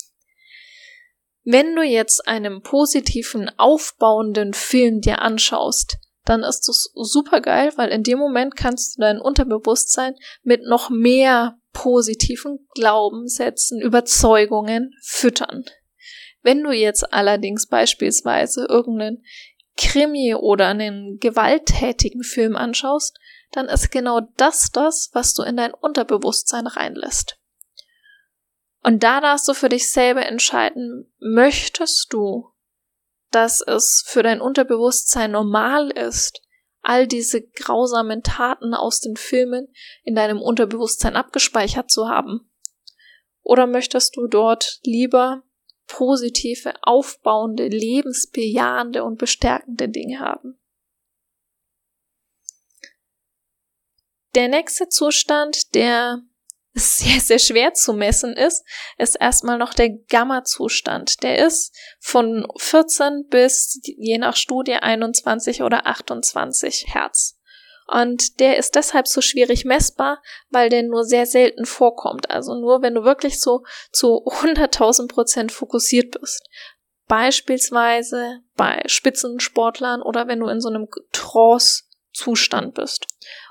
Wenn 1.43 1.75
du 1.75 1.81
jetzt 1.81 2.27
einen 2.27 2.61
positiven, 2.61 3.49
aufbauenden 3.57 4.53
Film 4.53 5.01
dir 5.01 5.21
anschaust, 5.21 5.97
dann 6.25 6.43
ist 6.43 6.67
das 6.67 6.91
super 6.93 7.41
geil, 7.41 7.71
weil 7.75 7.89
in 7.89 8.03
dem 8.03 8.19
Moment 8.19 8.55
kannst 8.55 8.97
du 8.97 9.01
dein 9.01 9.19
Unterbewusstsein 9.19 10.13
mit 10.43 10.63
noch 10.63 10.89
mehr 10.89 11.57
positiven 11.73 12.67
Glaubenssätzen, 12.75 13.81
Überzeugungen 13.81 14.93
füttern. 15.01 15.65
Wenn 16.41 16.63
du 16.63 16.71
jetzt 16.71 17.13
allerdings 17.13 17.67
beispielsweise 17.67 18.65
irgendeinen 18.69 19.23
Krimi 19.77 20.35
oder 20.35 20.67
einen 20.67 21.17
gewalttätigen 21.19 22.23
Film 22.23 22.55
anschaust, 22.55 23.17
dann 23.51 23.67
ist 23.67 23.91
genau 23.91 24.21
das 24.37 24.71
das, 24.71 25.09
was 25.13 25.33
du 25.33 25.43
in 25.43 25.57
dein 25.57 25.73
Unterbewusstsein 25.73 26.67
reinlässt. 26.67 27.37
Und 28.81 29.03
da 29.03 29.21
darfst 29.21 29.47
du 29.47 29.53
für 29.53 29.69
dich 29.69 29.91
selber 29.91 30.25
entscheiden, 30.25 31.13
möchtest 31.19 32.13
du 32.13 32.53
dass 33.31 33.61
es 33.61 34.03
für 34.05 34.23
dein 34.23 34.41
Unterbewusstsein 34.41 35.31
normal 35.31 35.91
ist, 35.91 36.41
all 36.81 37.07
diese 37.07 37.41
grausamen 37.41 38.23
Taten 38.23 38.73
aus 38.73 39.01
den 39.01 39.15
Filmen 39.17 39.67
in 40.03 40.15
deinem 40.15 40.41
Unterbewusstsein 40.41 41.15
abgespeichert 41.15 41.91
zu 41.91 42.07
haben? 42.07 42.49
Oder 43.43 43.67
möchtest 43.67 44.15
du 44.15 44.27
dort 44.27 44.79
lieber 44.83 45.43
positive, 45.87 46.73
aufbauende, 46.81 47.67
lebensbejahende 47.67 49.03
und 49.03 49.17
bestärkende 49.17 49.89
Dinge 49.89 50.19
haben? 50.19 50.59
Der 54.35 54.47
nächste 54.47 54.87
Zustand, 54.89 55.73
der 55.73 56.21
sehr, 56.73 57.19
sehr 57.19 57.39
schwer 57.39 57.73
zu 57.73 57.93
messen 57.93 58.33
ist, 58.33 58.63
ist 58.97 59.15
erstmal 59.15 59.57
noch 59.57 59.73
der 59.73 59.89
Gamma-Zustand. 59.89 61.23
Der 61.23 61.45
ist 61.45 61.75
von 61.99 62.47
14 62.57 63.27
bis 63.29 63.79
je 63.83 64.17
nach 64.17 64.35
Studie 64.35 64.75
21 64.75 65.63
oder 65.63 65.87
28 65.87 66.85
Hertz. 66.93 67.39
Und 67.91 68.39
der 68.39 68.57
ist 68.57 68.75
deshalb 68.75 69.07
so 69.07 69.19
schwierig 69.19 69.65
messbar, 69.65 70.21
weil 70.49 70.69
der 70.69 70.83
nur 70.83 71.05
sehr 71.05 71.25
selten 71.25 71.65
vorkommt. 71.65 72.29
Also 72.29 72.53
nur 72.53 72.83
wenn 72.83 72.93
du 72.93 73.03
wirklich 73.03 73.39
so 73.39 73.63
zu 73.91 74.25
100.000 74.27 75.07
Prozent 75.07 75.51
fokussiert 75.51 76.19
bist. 76.19 76.47
Beispielsweise 77.07 78.41
bei 78.55 78.83
Spitzensportlern 78.85 80.03
oder 80.03 80.27
wenn 80.27 80.39
du 80.39 80.47
in 80.47 80.61
so 80.61 80.69
einem 80.69 80.87
Trance-Zustand 81.11 82.75
bist. 82.75 83.07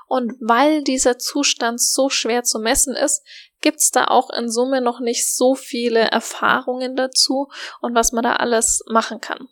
Und 0.09 0.33
weil 0.41 0.83
dieser 0.83 1.19
Zustand 1.19 1.79
so 1.79 2.09
schwer 2.09 2.43
zu 2.43 2.57
messen 2.57 2.95
ist, 2.95 3.23
gibt's 3.61 3.91
da 3.91 4.05
auch 4.05 4.31
in 4.31 4.49
Summe 4.49 4.81
noch 4.81 4.99
nicht 4.99 5.31
so 5.31 5.53
viele 5.53 5.99
Erfahrungen 5.99 6.95
dazu 6.95 7.47
und 7.79 7.93
was 7.93 8.11
man 8.11 8.23
da 8.23 8.37
alles 8.37 8.83
machen 8.87 9.21
kann. 9.21 9.47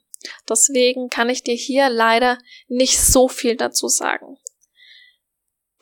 Deswegen 0.50 1.10
kann 1.10 1.30
ich 1.30 1.44
dir 1.44 1.54
hier 1.54 1.90
leider 1.90 2.40
nicht 2.68 3.00
so 3.00 3.28
viel 3.28 3.56
dazu 3.56 3.88
sagen. 3.88 4.40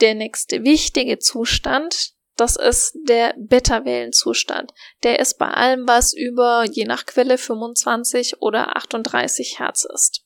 Der 0.02 0.14
nächste 0.14 0.66
wichtige 0.66 1.20
Zustand, 1.20 2.14
Das 2.36 2.58
ist 2.58 2.98
der 3.08 3.34
Beta-Wellenzustand. 3.38 4.74
Der 5.04 5.20
ist 5.20 5.38
bei 5.38 5.48
allem, 5.48 5.88
was 5.88 6.14
über 6.14 6.66
je 6.66 6.84
nach 6.84 7.06
Quelle 7.06 7.38
25 7.38 8.42
oder 8.42 8.76
38 8.76 9.60
Hertz 9.60 9.86
ist. 9.86 10.26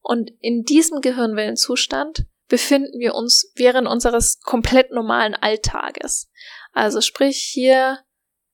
Und 0.00 0.32
in 0.40 0.64
diesem 0.64 1.00
Gehirnwellenzustand 1.00 2.26
befinden 2.48 2.98
wir 2.98 3.14
uns 3.14 3.52
während 3.54 3.86
unseres 3.86 4.40
komplett 4.40 4.90
normalen 4.90 5.34
Alltages. 5.34 6.30
Also 6.72 7.00
sprich, 7.00 7.38
hier 7.52 7.98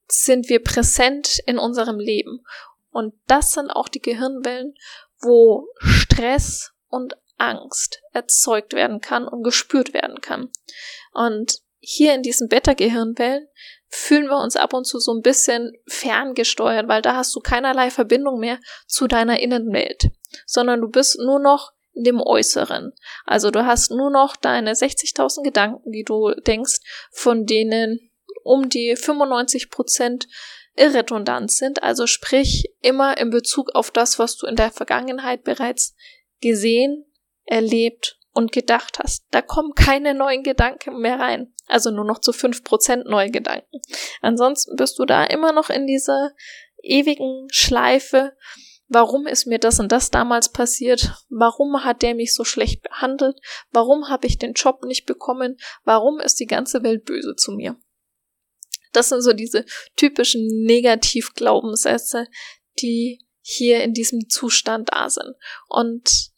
sind 0.09 0.49
wir 0.49 0.63
präsent 0.63 1.39
in 1.47 1.59
unserem 1.59 1.99
Leben. 1.99 2.45
Und 2.91 3.15
das 3.27 3.53
sind 3.53 3.71
auch 3.71 3.89
die 3.89 4.01
Gehirnwellen, 4.01 4.75
wo 5.21 5.69
Stress 5.79 6.73
und 6.89 7.15
Angst 7.39 8.01
erzeugt 8.13 8.75
werden 8.75 9.01
kann 9.01 9.27
und 9.27 9.43
gespürt 9.43 9.93
werden 9.95 10.21
kann. 10.21 10.51
Und 11.13 11.59
hier 11.81 12.15
in 12.15 12.23
diesen 12.23 12.49
Beta-Gehirnwellen 12.49 13.49
fühlen 13.89 14.27
wir 14.27 14.39
uns 14.39 14.57
ab 14.57 14.73
und 14.73 14.87
zu 14.87 14.99
so 14.99 15.13
ein 15.13 15.23
bisschen 15.23 15.73
ferngesteuert, 15.87 16.89
weil 16.89 17.03
da 17.03 17.17
hast 17.17 17.35
du 17.35 17.41
keinerlei 17.41 17.91
Verbindung 17.91 18.39
mehr 18.39 18.59
zu 18.87 19.07
deiner 19.07 19.41
Innenwelt, 19.41 20.11
sondern 20.47 20.81
du 20.81 20.89
bist 20.89 21.19
nur 21.19 21.39
noch 21.39 21.73
dem 21.95 22.21
Äußeren. 22.21 22.93
Also 23.25 23.51
du 23.51 23.65
hast 23.65 23.91
nur 23.91 24.11
noch 24.11 24.37
deine 24.37 24.73
60.000 24.73 25.43
Gedanken, 25.43 25.93
die 25.93 26.05
du 26.05 26.35
denkst, 26.47 26.81
von 27.13 27.47
denen 27.47 28.11
um 28.43 28.69
die 28.69 28.97
95 28.97 29.71
Prozent 29.71 30.29
irredundant 30.77 31.53
sind, 31.53 31.83
also 31.83 32.07
sprich 32.07 32.73
immer 32.81 33.17
in 33.19 33.31
Bezug 33.31 33.75
auf 33.75 33.91
das, 33.91 34.19
was 34.19 34.37
du 34.37 34.47
in 34.47 34.57
der 34.57 34.71
Vergangenheit 34.71 35.45
bereits 35.45 35.95
gesehen, 36.41 37.07
erlebt 37.45 38.19
und 38.33 38.53
gedacht 38.53 38.99
hast. 38.99 39.25
Da 39.31 39.41
kommen 39.41 39.75
keine 39.75 40.15
neuen 40.15 40.43
Gedanken 40.43 41.01
mehr 41.01 41.21
rein. 41.21 41.53
Also 41.67 41.91
nur 41.91 42.05
noch 42.05 42.21
zu 42.21 42.33
fünf 42.33 42.65
Prozent 42.65 43.07
neue 43.07 43.31
Gedanken. 43.31 43.81
Ansonsten 44.21 44.77
bist 44.77 44.99
du 44.99 45.05
da 45.05 45.25
immer 45.25 45.53
noch 45.53 45.71
in 45.71 45.87
dieser 45.87 46.33
ewigen 46.83 47.47
Schleife. 47.51 48.37
Warum 48.89 49.27
ist 49.27 49.47
mir 49.47 49.59
das 49.59 49.81
und 49.81 49.93
das 49.93 50.11
damals 50.11 50.51
passiert? 50.51 51.13
Warum 51.29 51.85
hat 51.85 52.03
der 52.03 52.15
mich 52.15 52.35
so 52.35 52.45
schlecht 52.45 52.83
behandelt? 52.83 53.39
Warum 53.71 54.09
habe 54.09 54.27
ich 54.27 54.39
den 54.39 54.53
Job 54.53 54.85
nicht 54.85 55.07
bekommen? 55.07 55.57
Warum 55.85 56.21
ist 56.21 56.39
die 56.39 56.47
ganze 56.47 56.83
Welt 56.83 57.05
böse 57.05 57.35
zu 57.35 57.53
mir? 57.53 57.77
Das 58.93 59.09
sind 59.09 59.23
so 59.23 59.33
diese 59.33 59.65
typischen 59.97 60.47
Negativglaubenssätze, 60.65 62.29
die 62.79 63.27
hier 63.41 63.83
in 63.83 63.93
diesem 63.93 64.29
Zustand 64.29 64.91
da 64.93 65.11
sind. 65.11 65.35
Und 65.69 66.31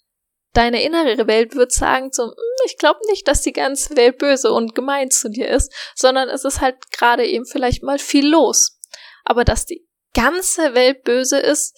deine 0.52 0.82
innere 0.82 1.26
Welt 1.26 1.54
wird 1.54 1.72
sagen 1.72 2.10
so, 2.12 2.24
hm, 2.24 2.34
ich 2.64 2.78
glaube 2.78 3.00
nicht, 3.10 3.28
dass 3.28 3.42
die 3.42 3.52
ganze 3.52 3.96
Welt 3.96 4.18
böse 4.18 4.52
und 4.52 4.74
gemein 4.74 5.10
zu 5.10 5.28
dir 5.28 5.48
ist, 5.48 5.72
sondern 5.94 6.28
es 6.28 6.44
ist 6.44 6.60
halt 6.60 6.90
gerade 6.92 7.26
eben 7.26 7.44
vielleicht 7.44 7.82
mal 7.82 7.98
viel 7.98 8.26
los. 8.26 8.80
Aber 9.24 9.44
dass 9.44 9.66
die 9.66 9.86
ganze 10.14 10.74
Welt 10.74 11.04
böse 11.04 11.38
ist, 11.38 11.76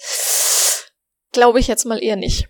glaube 1.38 1.60
ich 1.60 1.68
jetzt 1.68 1.84
mal 1.84 2.02
eher 2.02 2.16
nicht. 2.16 2.48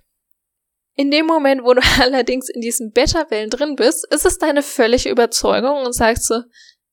In 0.94 1.10
dem 1.10 1.26
Moment, 1.26 1.62
wo 1.62 1.74
du 1.74 1.82
allerdings 2.00 2.48
in 2.48 2.62
diesen 2.62 2.90
Beta-Wellen 2.90 3.50
drin 3.50 3.76
bist, 3.76 4.06
ist 4.10 4.24
es 4.24 4.38
deine 4.38 4.62
völlige 4.62 5.10
Überzeugung 5.10 5.84
und 5.84 5.92
sagst 5.92 6.24
so, 6.24 6.42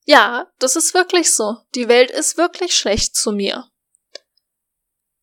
ja, 0.05 0.51
das 0.59 0.75
ist 0.75 0.93
wirklich 0.93 1.33
so. 1.33 1.55
Die 1.73 1.87
Welt 1.87 2.11
ist 2.11 2.37
wirklich 2.37 2.75
schlecht 2.75 3.15
zu 3.15 3.31
mir. 3.31 3.65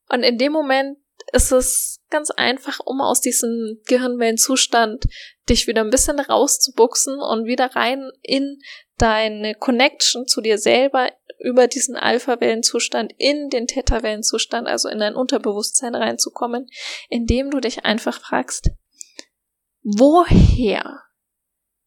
Und 0.09 0.23
in 0.23 0.39
dem 0.39 0.53
Moment 0.53 0.99
ist 1.33 1.53
es 1.53 2.01
ganz 2.11 2.31
einfach, 2.31 2.81
um 2.81 3.01
aus 3.01 3.21
diesem 3.21 3.81
Gehirnwellenzustand 3.87 5.05
dich 5.49 5.67
wieder 5.67 5.83
ein 5.83 5.91
bisschen 5.91 6.19
rauszubuchsen 6.19 7.21
und 7.21 7.45
wieder 7.45 7.77
rein 7.77 8.11
in 8.23 8.59
deine 9.03 9.57
Connection 9.57 10.29
zu 10.29 10.41
dir 10.41 10.59
selber 10.59 11.11
über 11.41 11.67
diesen 11.67 11.97
Alpha-Wellenzustand 11.97 13.13
in 13.19 13.51
den 13.51 13.67
Theta-Wellenzustand, 13.67 14.69
also 14.69 14.89
in 14.89 15.01
dein 15.01 15.17
Unterbewusstsein 15.17 15.97
reinzukommen, 15.97 16.69
indem 17.09 17.51
du 17.51 17.59
dich 17.59 17.85
einfach 17.85 18.21
fragst, 18.21 18.71
woher 19.83 21.01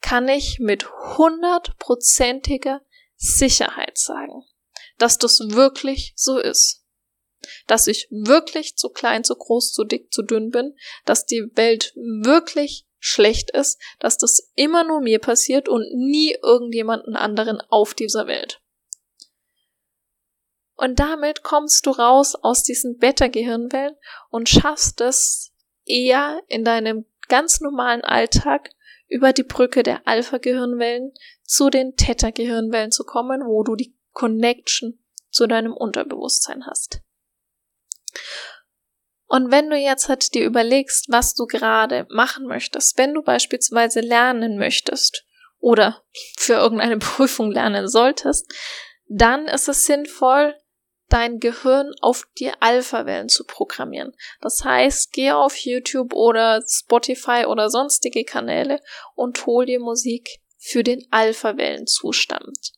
kann 0.01 0.28
ich 0.28 0.60
mit 0.60 0.91
hundertprozentiger 1.17 2.82
Sicherheit 3.15 3.97
sagen, 3.97 4.43
dass 4.97 5.17
das 5.17 5.39
wirklich 5.39 6.13
so 6.17 6.38
ist? 6.38 6.82
dass 7.67 7.86
ich 7.86 8.08
wirklich 8.10 8.75
zu 8.75 8.89
klein, 8.89 9.23
zu 9.23 9.36
groß, 9.36 9.71
zu 9.71 9.84
dick, 9.84 10.12
zu 10.12 10.23
dünn 10.23 10.49
bin, 10.49 10.75
dass 11.06 11.28
die 11.28 11.43
Welt 11.54 11.93
wirklich 11.95 12.85
schlecht 13.06 13.52
ist, 13.52 13.80
dass 14.00 14.18
das 14.18 14.52
immer 14.56 14.84
nur 14.84 15.00
mir 15.00 15.20
passiert 15.20 15.70
und 15.70 15.86
nie 15.94 16.36
irgendjemanden 16.41 17.15
anderen 17.15 17.62
auf 17.70 17.94
dieser 17.94 18.26
Welt. 18.26 18.62
Und 20.74 21.00
damit 21.00 21.44
kommst 21.44 21.86
du 21.86 21.91
raus 21.91 22.34
aus 22.36 22.63
diesen 22.63 22.98
Beta-Gehirnwellen 22.98 23.96
und 24.30 24.50
schaffst 24.50 25.02
es 25.02 25.54
eher 25.86 26.41
in 26.48 26.65
deinem 26.65 27.06
ganz 27.28 27.62
normalen 27.62 28.02
Alltag 28.02 28.72
über 29.08 29.34
die 29.34 29.44
Brücke 29.44 29.84
der 29.84 30.08
Alpha-Gehirnwellen 30.08 31.13
zu 31.44 31.70
den 31.70 31.96
Theta-Gehirnwellen 31.96 32.91
zu 32.91 33.04
kommen, 33.04 33.41
wo 33.46 33.63
du 33.63 33.76
die 33.76 33.96
Connection 34.13 35.00
zu 35.30 35.46
deinem 35.46 35.74
Unterbewusstsein 35.74 36.65
hast. 36.65 37.02
Und 39.28 39.52
wenn 39.52 39.70
du 39.70 39.76
jetzt 39.76 40.08
halt 40.08 40.34
dir 40.34 40.46
überlegst, 40.46 41.08
was 41.10 41.34
du 41.34 41.46
gerade 41.46 42.06
machen 42.10 42.46
möchtest, 42.46 42.98
wenn 42.98 43.14
du 43.14 43.24
beispielsweise 43.24 44.02
lernen 44.02 44.58
möchtest 44.58 45.26
oder 45.60 46.04
für 46.38 46.54
irgendeine 46.54 46.98
Prüfung 47.00 47.52
lernen 47.52 47.88
solltest, 47.88 48.54
dann 49.08 49.48
ist 49.48 49.68
es 49.68 49.86
sinnvoll, 49.86 50.56
dein 51.10 51.40
Gehirn 51.40 51.92
auf 52.02 52.28
die 52.40 52.52
Alpha-Wellen 52.60 53.30
zu 53.30 53.46
programmieren. 53.46 54.14
Das 54.42 54.64
heißt, 54.64 55.12
geh 55.14 55.32
auf 55.32 55.56
YouTube 55.56 56.14
oder 56.14 56.64
Spotify 56.68 57.46
oder 57.46 57.70
sonstige 57.70 58.24
Kanäle 58.24 58.80
und 59.14 59.46
hol 59.46 59.66
dir 59.66 59.80
Musik 59.80 60.40
für 60.58 60.84
den 60.84 61.06
Alpha-Wellenzustand. 61.12 62.74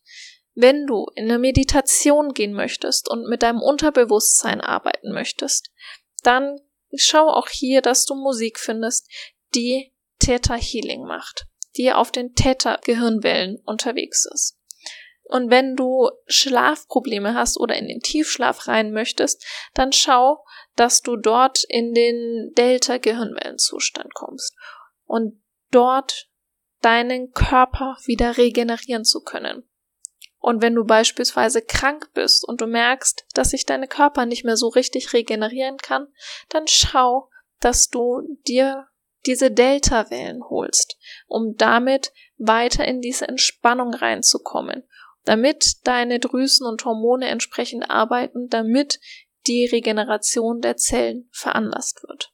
Wenn 0.54 0.86
du 0.86 1.06
in 1.14 1.24
eine 1.24 1.38
Meditation 1.38 2.34
gehen 2.34 2.52
möchtest 2.52 3.08
und 3.08 3.28
mit 3.28 3.42
deinem 3.42 3.62
Unterbewusstsein 3.62 4.60
arbeiten 4.60 5.12
möchtest, 5.12 5.70
dann 6.22 6.60
schau 6.94 7.28
auch 7.28 7.48
hier, 7.48 7.82
dass 7.82 8.04
du 8.04 8.14
Musik 8.14 8.58
findest, 8.58 9.10
die 9.54 9.92
Theta 10.18 10.54
Healing 10.54 11.04
macht, 11.04 11.46
die 11.76 11.92
auf 11.92 12.10
den 12.10 12.34
Theta 12.34 12.78
Gehirnwellen 12.84 13.58
unterwegs 13.64 14.26
ist. 14.32 14.58
Und 15.24 15.50
wenn 15.50 15.76
du 15.76 16.08
Schlafprobleme 16.26 17.34
hast 17.34 17.60
oder 17.60 17.76
in 17.76 17.86
den 17.86 18.00
Tiefschlaf 18.00 18.66
rein 18.66 18.92
möchtest, 18.92 19.44
dann 19.74 19.92
schau, 19.92 20.44
dass 20.74 21.02
du 21.02 21.16
dort 21.16 21.64
in 21.68 21.92
den 21.92 22.52
Delta 22.56 22.96
Gehirnwellenzustand 22.96 24.14
kommst 24.14 24.56
und 25.04 25.42
dort 25.70 26.30
deinen 26.80 27.32
Körper 27.32 27.98
wieder 28.06 28.38
regenerieren 28.38 29.04
zu 29.04 29.20
können. 29.20 29.67
Und 30.38 30.62
wenn 30.62 30.74
du 30.74 30.84
beispielsweise 30.84 31.62
krank 31.62 32.10
bist 32.14 32.46
und 32.46 32.60
du 32.60 32.66
merkst, 32.66 33.26
dass 33.34 33.50
sich 33.50 33.66
deine 33.66 33.88
Körper 33.88 34.24
nicht 34.24 34.44
mehr 34.44 34.56
so 34.56 34.68
richtig 34.68 35.12
regenerieren 35.12 35.78
kann, 35.78 36.06
dann 36.48 36.66
schau, 36.66 37.28
dass 37.60 37.88
du 37.88 38.22
dir 38.46 38.86
diese 39.26 39.50
Delta-Wellen 39.50 40.44
holst, 40.48 40.96
um 41.26 41.56
damit 41.56 42.12
weiter 42.36 42.86
in 42.86 43.00
diese 43.00 43.26
Entspannung 43.26 43.92
reinzukommen, 43.92 44.84
damit 45.24 45.84
deine 45.84 46.20
Drüsen 46.20 46.66
und 46.66 46.84
Hormone 46.84 47.26
entsprechend 47.26 47.90
arbeiten, 47.90 48.48
damit 48.48 49.00
die 49.46 49.66
Regeneration 49.66 50.60
der 50.60 50.76
Zellen 50.76 51.28
veranlasst 51.32 52.02
wird. 52.04 52.32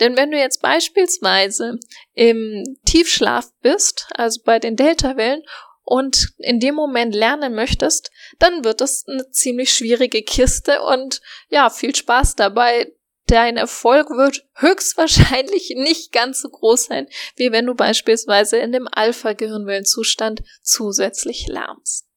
Denn 0.00 0.16
wenn 0.16 0.30
du 0.30 0.38
jetzt 0.38 0.60
beispielsweise 0.60 1.78
im 2.14 2.64
Tiefschlaf 2.84 3.52
bist, 3.60 4.08
also 4.14 4.40
bei 4.44 4.58
den 4.58 4.76
Delta-Wellen, 4.76 5.42
und 5.84 6.32
in 6.38 6.60
dem 6.60 6.74
Moment 6.74 7.14
lernen 7.14 7.54
möchtest, 7.54 8.10
dann 8.38 8.64
wird 8.64 8.80
es 8.80 9.04
eine 9.06 9.30
ziemlich 9.30 9.72
schwierige 9.72 10.22
Kiste 10.22 10.82
und 10.82 11.20
ja, 11.48 11.70
viel 11.70 11.94
Spaß 11.94 12.36
dabei. 12.36 12.92
Dein 13.26 13.56
Erfolg 13.56 14.10
wird 14.10 14.44
höchstwahrscheinlich 14.56 15.70
nicht 15.76 16.12
ganz 16.12 16.42
so 16.42 16.48
groß 16.48 16.86
sein, 16.86 17.08
wie 17.36 17.52
wenn 17.52 17.66
du 17.66 17.74
beispielsweise 17.74 18.58
in 18.58 18.72
dem 18.72 18.88
Alpha-Gehirnwellenzustand 18.90 20.42
zusätzlich 20.62 21.46
lernst. 21.46 22.11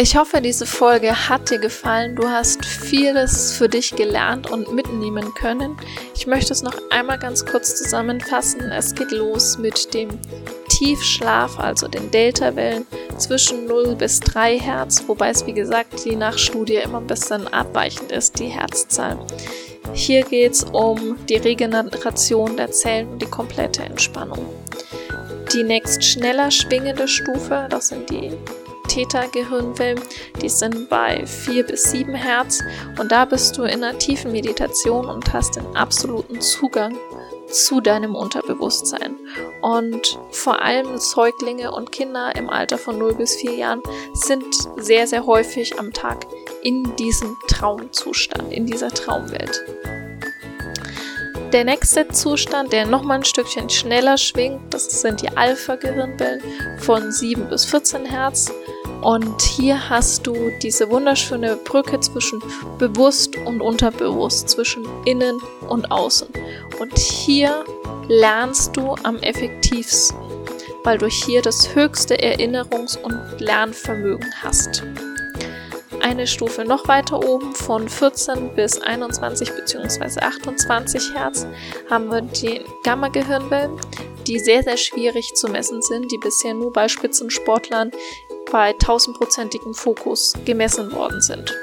Ich 0.00 0.16
hoffe, 0.16 0.40
diese 0.40 0.64
Folge 0.64 1.28
hat 1.28 1.50
dir 1.50 1.58
gefallen. 1.58 2.14
Du 2.14 2.28
hast 2.28 2.64
vieles 2.64 3.50
für 3.50 3.68
dich 3.68 3.96
gelernt 3.96 4.48
und 4.48 4.72
mitnehmen 4.72 5.34
können. 5.34 5.76
Ich 6.14 6.28
möchte 6.28 6.52
es 6.52 6.62
noch 6.62 6.76
einmal 6.90 7.18
ganz 7.18 7.44
kurz 7.44 7.74
zusammenfassen. 7.74 8.60
Es 8.70 8.94
geht 8.94 9.10
los 9.10 9.58
mit 9.58 9.92
dem 9.94 10.10
Tiefschlaf, 10.68 11.58
also 11.58 11.88
den 11.88 12.12
Delta-Wellen 12.12 12.86
zwischen 13.16 13.66
0 13.66 13.96
bis 13.96 14.20
3 14.20 14.60
Hertz, 14.60 15.02
wobei 15.08 15.30
es 15.30 15.44
wie 15.46 15.52
gesagt 15.52 15.98
je 16.04 16.14
nach 16.14 16.38
Studie 16.38 16.76
immer 16.76 16.98
ein 16.98 17.08
bisschen 17.08 17.48
abweichend 17.48 18.12
ist, 18.12 18.38
die 18.38 18.46
Herzzahl. 18.46 19.18
Hier 19.94 20.22
geht 20.22 20.52
es 20.52 20.62
um 20.62 21.16
die 21.26 21.38
Regeneration 21.38 22.56
der 22.56 22.70
Zellen 22.70 23.08
und 23.08 23.20
die 23.20 23.26
komplette 23.26 23.82
Entspannung. 23.82 24.46
Die 25.52 25.64
nächst 25.64 26.04
schneller 26.04 26.52
schwingende 26.52 27.08
Stufe, 27.08 27.66
das 27.68 27.88
sind 27.88 28.08
die 28.10 28.30
Theta-Gehirnwellen, 28.88 30.00
die 30.42 30.48
sind 30.48 30.88
bei 30.88 31.24
4 31.24 31.64
bis 31.64 31.84
7 31.90 32.14
Hertz 32.14 32.60
und 32.98 33.12
da 33.12 33.24
bist 33.24 33.56
du 33.56 33.62
in 33.62 33.84
einer 33.84 33.98
tiefen 33.98 34.32
Meditation 34.32 35.06
und 35.06 35.32
hast 35.32 35.56
den 35.56 35.76
absoluten 35.76 36.40
Zugang 36.40 36.96
zu 37.50 37.80
deinem 37.80 38.14
Unterbewusstsein. 38.14 39.16
Und 39.62 40.18
vor 40.30 40.60
allem 40.60 40.98
Säuglinge 40.98 41.72
und 41.72 41.92
Kinder 41.92 42.34
im 42.36 42.50
Alter 42.50 42.78
von 42.78 42.98
0 42.98 43.14
bis 43.14 43.36
4 43.36 43.54
Jahren 43.54 43.82
sind 44.14 44.44
sehr, 44.76 45.06
sehr 45.06 45.26
häufig 45.26 45.78
am 45.78 45.92
Tag 45.92 46.26
in 46.62 46.96
diesem 46.96 47.36
Traumzustand, 47.48 48.52
in 48.52 48.66
dieser 48.66 48.90
Traumwelt. 48.90 49.64
Der 51.52 51.64
nächste 51.64 52.06
Zustand, 52.08 52.74
der 52.74 52.86
nochmal 52.86 53.18
ein 53.18 53.24
Stückchen 53.24 53.70
schneller 53.70 54.18
schwingt, 54.18 54.74
das 54.74 55.00
sind 55.00 55.22
die 55.22 55.34
Alpha-Gehirnwellen 55.34 56.42
von 56.78 57.10
7 57.10 57.48
bis 57.48 57.64
14 57.64 58.04
Hertz. 58.04 58.52
Und 59.02 59.40
hier 59.42 59.88
hast 59.88 60.26
du 60.26 60.50
diese 60.62 60.90
wunderschöne 60.90 61.56
Brücke 61.56 62.00
zwischen 62.00 62.42
bewusst 62.78 63.36
und 63.36 63.60
unterbewusst, 63.60 64.48
zwischen 64.48 64.84
innen 65.04 65.40
und 65.68 65.90
außen. 65.90 66.28
Und 66.80 66.98
hier 66.98 67.64
lernst 68.08 68.76
du 68.76 68.94
am 69.04 69.16
effektivsten, 69.18 70.18
weil 70.82 70.98
du 70.98 71.06
hier 71.06 71.42
das 71.42 71.74
höchste 71.74 72.16
Erinnerungs- 72.16 72.98
und 73.00 73.40
Lernvermögen 73.40 74.32
hast 74.42 74.82
eine 76.08 76.26
Stufe 76.26 76.64
noch 76.64 76.88
weiter 76.88 77.22
oben 77.22 77.54
von 77.54 77.88
14 77.88 78.54
bis 78.54 78.80
21 78.80 79.52
bzw. 79.52 80.20
28 80.20 81.14
Hertz 81.14 81.46
haben 81.90 82.10
wir 82.10 82.22
die 82.22 82.62
Gamma-Gehirnwellen, 82.82 83.78
die 84.26 84.38
sehr, 84.38 84.62
sehr 84.62 84.76
schwierig 84.76 85.34
zu 85.34 85.48
messen 85.48 85.82
sind, 85.82 86.10
die 86.10 86.18
bisher 86.18 86.54
nur 86.54 86.72
bei 86.72 86.88
Spitzensportlern 86.88 87.90
bei 88.50 88.72
1000-prozentigem 88.72 89.74
Fokus 89.74 90.34
gemessen 90.44 90.92
worden 90.92 91.20
sind. 91.20 91.54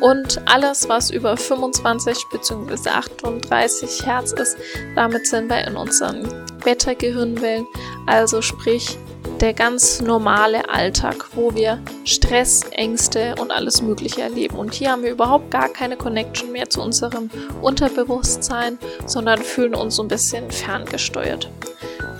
Und 0.00 0.40
alles, 0.46 0.88
was 0.88 1.10
über 1.10 1.36
25 1.36 2.26
bzw. 2.30 2.90
38 2.90 4.06
Hertz 4.06 4.32
ist, 4.32 4.56
damit 4.94 5.26
sind 5.26 5.48
wir 5.50 5.66
in 5.66 5.76
unseren 5.76 6.28
Beta-Gehirnwellen, 6.64 7.66
also 8.06 8.40
sprich 8.40 8.96
der 9.40 9.54
ganz 9.54 10.00
normale 10.00 10.68
Alltag, 10.68 11.26
wo 11.34 11.54
wir 11.54 11.80
Stress, 12.04 12.62
Ängste 12.72 13.34
und 13.40 13.50
alles 13.50 13.82
Mögliche 13.82 14.22
erleben. 14.22 14.56
Und 14.56 14.74
hier 14.74 14.90
haben 14.90 15.02
wir 15.02 15.10
überhaupt 15.10 15.50
gar 15.50 15.68
keine 15.68 15.96
Connection 15.96 16.50
mehr 16.52 16.68
zu 16.68 16.82
unserem 16.82 17.30
Unterbewusstsein, 17.62 18.78
sondern 19.06 19.38
fühlen 19.38 19.74
uns 19.74 19.96
so 19.96 20.02
ein 20.02 20.08
bisschen 20.08 20.50
ferngesteuert. 20.50 21.48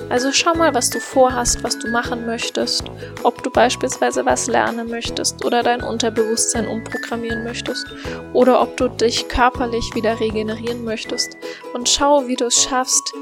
Also 0.08 0.32
schau 0.32 0.54
mal, 0.54 0.74
was 0.74 0.90
du 0.90 1.00
vorhast, 1.00 1.62
was 1.62 1.78
du 1.78 1.88
machen 1.90 2.26
möchtest, 2.26 2.84
ob 3.22 3.42
du 3.42 3.50
beispielsweise 3.50 4.24
was 4.24 4.46
lernen 4.46 4.88
möchtest 4.88 5.44
oder 5.44 5.62
dein 5.62 5.82
Unterbewusstsein 5.82 6.66
umprogrammieren 6.66 7.44
möchtest. 7.44 7.86
Oder 8.32 8.60
ob 8.60 8.76
du 8.76 8.88
dich 8.88 9.28
körperlich 9.28 9.94
wieder 9.94 10.18
regenerieren 10.18 10.84
möchtest. 10.84 11.36
Und 11.74 11.88
schau, 11.88 12.26
wie 12.26 12.36
du 12.36 12.46
es 12.46 12.62
schaffst, 12.62 13.12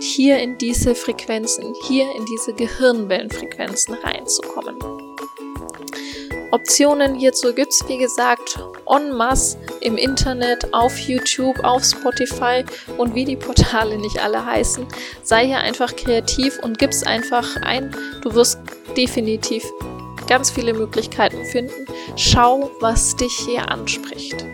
hier 0.00 0.38
in 0.38 0.58
diese 0.58 0.94
Frequenzen, 0.94 1.74
hier 1.86 2.06
in 2.16 2.24
diese 2.24 2.52
Gehirnwellenfrequenzen 2.52 3.94
reinzukommen. 3.94 5.03
Optionen 6.54 7.16
hierzu 7.16 7.52
gibt 7.52 7.72
es, 7.72 7.88
wie 7.88 7.98
gesagt, 7.98 8.60
en 8.88 9.10
masse 9.10 9.58
im 9.80 9.96
Internet, 9.96 10.72
auf 10.72 10.96
YouTube, 11.00 11.58
auf 11.64 11.82
Spotify 11.82 12.64
und 12.96 13.12
wie 13.16 13.24
die 13.24 13.34
Portale 13.34 13.98
nicht 13.98 14.22
alle 14.22 14.46
heißen. 14.46 14.86
Sei 15.24 15.46
hier 15.46 15.58
einfach 15.58 15.96
kreativ 15.96 16.60
und 16.60 16.78
gib's 16.78 17.02
einfach 17.02 17.56
ein. 17.62 17.92
Du 18.22 18.34
wirst 18.34 18.60
definitiv 18.96 19.64
ganz 20.28 20.48
viele 20.48 20.74
Möglichkeiten 20.74 21.44
finden. 21.44 21.86
Schau, 22.14 22.70
was 22.78 23.16
dich 23.16 23.32
hier 23.32 23.68
anspricht. 23.68 24.46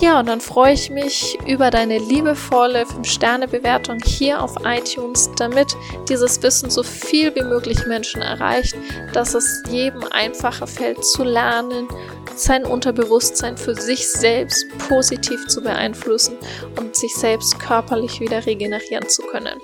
Ja, 0.00 0.20
und 0.20 0.26
dann 0.26 0.40
freue 0.40 0.74
ich 0.74 0.90
mich 0.90 1.36
über 1.44 1.70
deine 1.70 1.98
liebevolle 1.98 2.84
5-Sterne-Bewertung 2.84 3.98
hier 4.04 4.40
auf 4.40 4.54
iTunes, 4.64 5.28
damit 5.36 5.76
dieses 6.08 6.40
Wissen 6.40 6.70
so 6.70 6.84
viel 6.84 7.34
wie 7.34 7.42
möglich 7.42 7.84
Menschen 7.84 8.22
erreicht, 8.22 8.76
dass 9.12 9.34
es 9.34 9.64
jedem 9.68 10.04
einfacher 10.12 10.68
fällt 10.68 11.04
zu 11.04 11.24
lernen, 11.24 11.88
sein 12.36 12.64
Unterbewusstsein 12.64 13.56
für 13.56 13.74
sich 13.74 14.06
selbst 14.08 14.66
positiv 14.88 15.48
zu 15.48 15.62
beeinflussen 15.62 16.36
und 16.78 16.94
sich 16.94 17.14
selbst 17.16 17.58
körperlich 17.58 18.20
wieder 18.20 18.46
regenerieren 18.46 19.08
zu 19.08 19.22
können. 19.22 19.58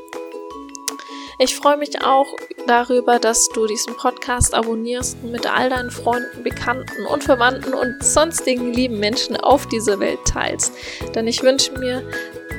Ich 1.38 1.56
freue 1.56 1.76
mich 1.76 2.00
auch 2.02 2.36
darüber, 2.66 3.18
dass 3.18 3.48
du 3.48 3.66
diesen 3.66 3.96
Podcast 3.96 4.54
abonnierst 4.54 5.16
und 5.22 5.32
mit 5.32 5.50
all 5.50 5.68
deinen 5.68 5.90
Freunden, 5.90 6.44
Bekannten 6.44 7.06
und 7.06 7.24
Verwandten 7.24 7.74
und 7.74 8.02
sonstigen 8.04 8.72
lieben 8.72 9.00
Menschen 9.00 9.36
auf 9.36 9.66
dieser 9.66 9.98
Welt 9.98 10.20
teilst. 10.26 10.72
Denn 11.14 11.26
ich 11.26 11.42
wünsche 11.42 11.72
mir, 11.72 12.02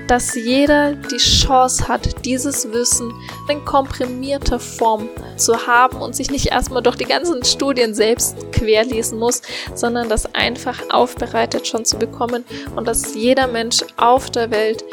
dass 0.07 0.35
jeder 0.35 0.93
die 0.93 1.17
Chance 1.17 1.87
hat, 1.87 2.25
dieses 2.25 2.71
Wissen 2.71 3.13
in 3.49 3.63
komprimierter 3.65 4.59
Form 4.59 5.09
zu 5.37 5.65
haben 5.65 6.01
und 6.01 6.15
sich 6.15 6.29
nicht 6.29 6.47
erstmal 6.47 6.83
durch 6.83 6.97
die 6.97 7.05
ganzen 7.05 7.43
Studien 7.43 7.95
selbst 7.95 8.51
querlesen 8.51 9.17
muss, 9.17 9.41
sondern 9.73 10.09
das 10.09 10.33
einfach 10.35 10.81
aufbereitet 10.89 11.67
schon 11.67 11.85
zu 11.85 11.97
bekommen 11.97 12.43
und 12.75 12.87
dass 12.87 13.15
jeder 13.15 13.47
Mensch 13.47 13.79
auf 13.97 14.29
der 14.29 14.51
Welt 14.51 14.83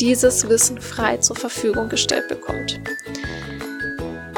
dieses 0.00 0.48
Wissen 0.48 0.80
frei 0.80 1.16
zur 1.18 1.36
Verfügung 1.36 1.88
gestellt 1.88 2.28
bekommt. 2.28 2.80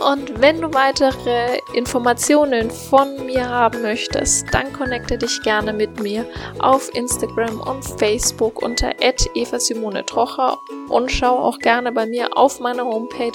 Und 0.04 0.40
wenn 0.40 0.60
du 0.60 0.72
weitere 0.74 1.60
Informationen 1.72 2.70
von 2.70 3.24
mir 3.24 3.48
haben 3.48 3.80
möchtest, 3.80 4.44
dann 4.52 4.70
connecte 4.72 5.16
dich 5.16 5.40
gerne 5.42 5.72
mit 5.72 6.00
mir 6.00 6.26
auf 6.58 6.94
Instagram 6.94 7.60
und 7.60 7.82
Facebook 7.98 8.60
unter 8.62 8.92
Eva 9.00 9.58
Simone 9.58 10.04
Trocher 10.04 10.58
und 10.88 11.10
schau 11.10 11.38
auch 11.38 11.58
gerne 11.58 11.90
bei 11.90 12.04
mir 12.04 12.36
auf 12.36 12.60
meiner 12.60 12.84
Homepage 12.84 13.32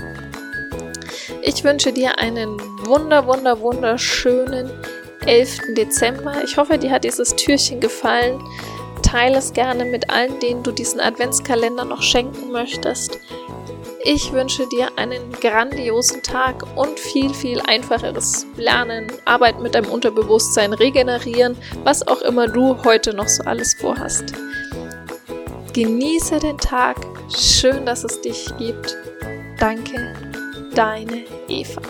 Ich 1.43 1.63
wünsche 1.63 1.93
dir 1.93 2.19
einen 2.19 2.59
wunder, 2.85 3.25
wunder, 3.25 3.61
wunderschönen 3.61 4.69
11. 5.25 5.73
Dezember. 5.75 6.43
Ich 6.43 6.57
hoffe, 6.57 6.77
dir 6.77 6.91
hat 6.91 7.03
dieses 7.03 7.35
Türchen 7.35 7.79
gefallen. 7.79 8.41
Teile 9.01 9.37
es 9.37 9.53
gerne 9.53 9.85
mit 9.85 10.09
allen, 10.09 10.39
denen 10.39 10.63
du 10.63 10.71
diesen 10.71 10.99
Adventskalender 10.99 11.85
noch 11.85 12.01
schenken 12.01 12.51
möchtest. 12.51 13.19
Ich 14.03 14.31
wünsche 14.31 14.67
dir 14.69 14.89
einen 14.97 15.31
grandiosen 15.31 16.21
Tag 16.21 16.63
und 16.75 16.99
viel, 16.99 17.33
viel 17.33 17.59
einfacheres 17.61 18.45
Lernen, 18.55 19.07
Arbeit 19.25 19.59
mit 19.59 19.73
deinem 19.73 19.89
Unterbewusstsein, 19.89 20.73
Regenerieren, 20.73 21.57
was 21.83 22.07
auch 22.07 22.21
immer 22.21 22.47
du 22.47 22.83
heute 22.83 23.15
noch 23.15 23.27
so 23.27 23.43
alles 23.45 23.73
vorhast. 23.73 24.25
Genieße 25.73 26.39
den 26.39 26.57
Tag. 26.59 26.97
Schön, 27.35 27.85
dass 27.85 28.03
es 28.03 28.21
dich 28.21 28.47
gibt. 28.59 28.95
Danke, 29.59 30.13
deine 30.75 31.23
Eva. 31.47 31.81